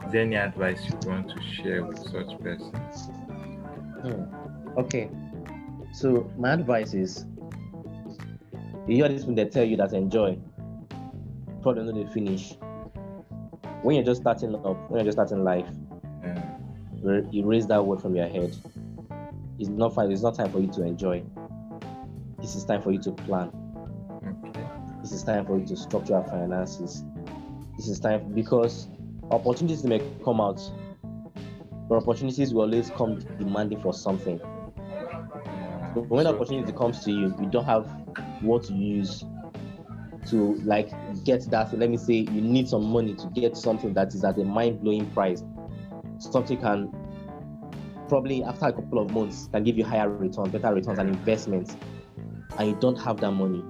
Is 0.06 0.12
there 0.12 0.22
any 0.22 0.36
advice 0.36 0.82
you 0.86 1.10
want 1.10 1.30
to 1.30 1.42
share 1.42 1.86
with 1.86 2.00
such 2.00 2.38
person? 2.40 2.72
Hmm. 4.02 4.80
Okay. 4.80 5.10
So 5.94 6.30
my 6.38 6.54
advice 6.54 6.94
is 6.94 7.26
you 8.88 8.96
hear 8.96 9.08
this 9.10 9.24
when 9.26 9.36
they 9.36 9.46
tell 9.46 9.64
you 9.64 9.78
that 9.78 9.94
enjoy, 9.94 10.38
probably 11.62 11.84
not 11.84 11.96
they 11.96 12.12
finish. 12.14 12.54
When 13.82 13.96
you're 13.96 14.06
just 14.06 14.22
starting 14.22 14.56
up, 14.56 14.90
when 14.90 15.00
you're 15.00 15.12
just 15.12 15.16
starting 15.16 15.44
life, 15.44 15.68
yeah. 16.24 17.22
you 17.32 17.46
raise 17.46 17.68
that 17.68 17.86
word 17.86 18.02
from 18.02 18.16
your 18.16 18.28
head. 18.28 18.56
It's 19.58 19.70
not 19.70 19.94
fine. 19.94 20.12
It's 20.12 20.22
not 20.22 20.36
time 20.36 20.52
for 20.52 20.60
you 20.60 20.72
to 20.74 20.84
enjoy 20.84 21.24
this 22.42 22.56
is 22.56 22.64
time 22.64 22.82
for 22.82 22.92
you 22.92 23.00
to 23.00 23.12
plan. 23.12 23.52
Okay. 24.48 24.64
This 25.02 25.12
is 25.12 25.24
time 25.24 25.46
for 25.46 25.60
you 25.60 25.66
to 25.66 25.76
structure 25.76 26.14
your 26.14 26.24
finances. 26.24 27.04
This 27.78 27.88
is 27.88 28.00
time 28.00 28.34
because 28.34 28.88
opportunities 29.30 29.84
may 29.84 30.02
come 30.24 30.42
out 30.42 30.60
but 31.88 31.96
opportunities 31.96 32.54
will 32.54 32.62
always 32.62 32.92
come 32.92 33.20
demanding 33.40 33.82
for 33.82 33.94
something. 33.94 34.40
But 35.96 36.08
when 36.08 36.26
So- 36.26 36.36
opportunity 36.36 36.72
comes 36.72 37.04
to 37.04 37.12
you, 37.12 37.36
you 37.40 37.48
don't 37.50 37.66
have 37.66 37.99
what 38.42 38.64
to 38.64 38.74
use 38.74 39.24
to 40.28 40.56
like 40.64 40.92
get 41.24 41.50
that. 41.52 41.78
Let 41.78 41.90
me 41.90 41.98
say 41.98 42.14
you 42.14 42.42
need 42.42 42.68
some 42.68 42.86
money 42.86 43.16
to 43.16 43.28
get 43.34 43.58
something 43.58 43.94
that 43.94 44.14
is 44.14 44.24
at 44.24 44.38
a 44.38 44.44
mind-blowing 44.44 45.10
price. 45.12 45.44
Something 46.20 46.60
can 46.60 46.94
probably 48.08 48.44
after 48.44 48.68
a 48.68 48.74
couple 48.74 49.00
of 49.00 49.12
months 49.12 49.50
can 49.52 49.64
give 49.64 49.78
you 49.78 49.86
higher 49.86 50.10
returns, 50.10 50.50
better 50.50 50.74
returns, 50.74 51.00
and 51.00 51.10
investments, 51.10 51.76
and 52.58 52.70
you 52.70 52.78
don't 52.80 52.98
have 52.98 53.18
that 53.22 53.32
money 53.32 53.64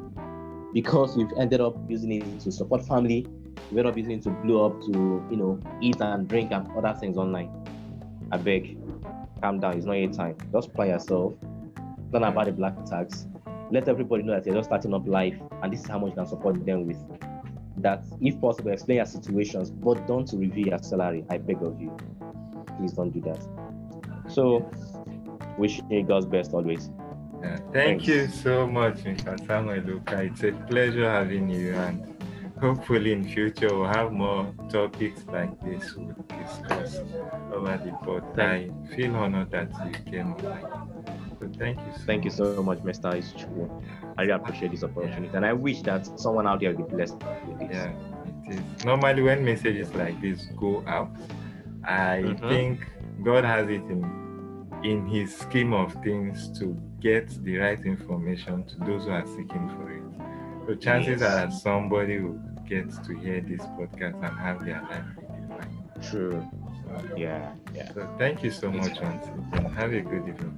because 0.73 1.17
you've 1.17 1.31
ended 1.37 1.61
up 1.61 1.75
using 1.89 2.11
it 2.11 2.39
to 2.41 2.51
support 2.51 2.85
family, 2.85 3.25
you 3.71 3.77
ended 3.77 3.87
up 3.87 3.97
using 3.97 4.13
it 4.13 4.23
to 4.23 4.29
blow 4.29 4.65
up 4.65 4.81
to 4.81 5.25
you 5.29 5.37
know 5.37 5.59
eat 5.81 5.99
and 6.01 6.27
drink 6.27 6.51
and 6.51 6.67
other 6.77 6.97
things 6.99 7.17
online. 7.17 7.51
I 8.31 8.37
beg, 8.37 8.77
calm 9.41 9.59
down. 9.59 9.77
It's 9.77 9.85
not 9.85 9.93
your 9.93 10.11
time. 10.11 10.37
Just 10.51 10.73
plan 10.73 10.89
yourself. 10.89 11.33
Plan 12.11 12.23
about 12.23 12.45
the 12.45 12.51
black 12.51 12.85
tax. 12.85 13.27
Let 13.71 13.87
everybody 13.87 14.23
know 14.23 14.33
that 14.33 14.45
you're 14.45 14.55
just 14.55 14.69
starting 14.69 14.93
up 14.93 15.07
life, 15.07 15.37
and 15.61 15.71
this 15.71 15.81
is 15.81 15.87
how 15.87 15.99
much 15.99 16.09
you 16.09 16.15
can 16.15 16.25
support 16.25 16.65
them 16.65 16.87
with. 16.87 16.97
That, 17.77 18.03
if 18.19 18.39
possible, 18.41 18.71
explain 18.71 18.97
your 18.97 19.05
situations, 19.05 19.69
but 19.69 20.07
don't 20.07 20.29
review 20.33 20.65
your 20.65 20.79
salary. 20.79 21.23
I 21.29 21.37
beg 21.37 21.61
of 21.61 21.79
you. 21.79 21.95
Please 22.77 22.93
don't 22.93 23.11
do 23.11 23.21
that. 23.21 23.41
So, 24.27 24.69
wish 25.57 25.81
you 25.89 26.03
God's 26.03 26.25
best 26.25 26.53
always. 26.53 26.89
Yeah, 27.41 27.55
thank 27.71 27.73
Thanks. 27.73 28.07
you 28.07 28.27
so 28.27 28.67
much, 28.67 29.03
Mr. 29.03 29.47
Samuel 29.47 29.83
Luka. 29.83 30.23
It's 30.23 30.43
a 30.43 30.51
pleasure 30.51 31.09
having 31.09 31.49
you, 31.49 31.73
and 31.73 32.19
hopefully 32.59 33.13
in 33.13 33.23
future 33.23 33.73
we'll 33.73 33.87
have 33.87 34.11
more 34.11 34.53
topics 34.69 35.25
like 35.27 35.57
this 35.61 35.95
we'll 35.95 36.13
discuss 36.27 36.97
over 37.53 37.79
the 37.83 37.91
pod. 38.03 38.39
I 38.39 38.69
feel 38.93 39.15
honored 39.15 39.51
that 39.51 39.71
you 39.85 40.11
came 40.11 40.35
thank 41.47 41.77
you. 41.79 41.91
So 41.95 42.01
Thank 42.05 42.25
you 42.25 42.31
so 42.31 42.61
much, 42.63 42.79
Mr. 42.79 43.11
True. 43.37 43.69
I 44.17 44.21
really 44.23 44.33
appreciate 44.33 44.71
this 44.71 44.83
opportunity, 44.83 45.29
and 45.33 45.45
I 45.45 45.53
wish 45.53 45.81
that 45.83 46.05
someone 46.19 46.45
out 46.47 46.59
there 46.59 46.73
will 46.73 46.85
be 46.85 46.95
blessed 46.95 47.15
with 47.47 47.59
this. 47.59 47.69
Yeah, 47.71 47.93
it 48.47 48.55
is. 48.55 48.85
Normally, 48.85 49.21
when 49.23 49.45
messages 49.45 49.93
like 49.95 50.19
this 50.21 50.45
go 50.57 50.83
out, 50.87 51.11
I 51.83 52.21
Mhm. 52.25 52.49
think 52.49 52.79
God 53.23 53.43
has 53.45 53.69
it 53.69 53.83
in 53.89 54.05
in 54.83 55.05
His 55.07 55.35
scheme 55.35 55.73
of 55.73 55.91
things 56.03 56.57
to 56.57 56.73
get 57.01 57.27
the 57.43 57.57
right 57.57 57.83
information 57.85 58.63
to 58.63 58.79
those 58.85 59.03
who 59.05 59.11
are 59.11 59.25
seeking 59.25 59.67
for 59.75 59.91
it. 59.91 60.03
So 60.65 60.75
chances 60.75 61.19
Yes. 61.19 61.29
are 61.29 61.35
that 61.47 61.51
somebody 61.53 62.19
will 62.21 62.39
get 62.65 62.89
to 63.03 63.13
hear 63.13 63.41
this 63.41 63.59
podcast 63.77 64.15
and 64.23 64.37
have 64.39 64.63
their 64.63 64.81
life 64.81 65.03
redefined. 65.17 66.09
True. 66.09 66.47
So, 66.85 67.15
Yeah. 67.17 67.51
Yeah. 67.75 67.91
so 67.91 68.07
thank 68.17 68.41
you 68.41 68.51
so 68.51 68.71
much 68.71 68.97
again. 68.97 69.19
Have 69.75 69.91
a 69.91 69.99
good 70.01 70.27
evening. 70.29 70.57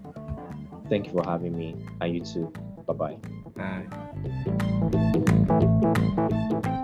Thank 0.91 1.07
you 1.07 1.13
for 1.13 1.23
having 1.23 1.57
me, 1.57 1.73
and 2.01 2.13
you 2.13 2.19
too. 2.19 2.51
Bye 2.85 2.93
bye. 2.93 3.17
Bye. 6.59 6.77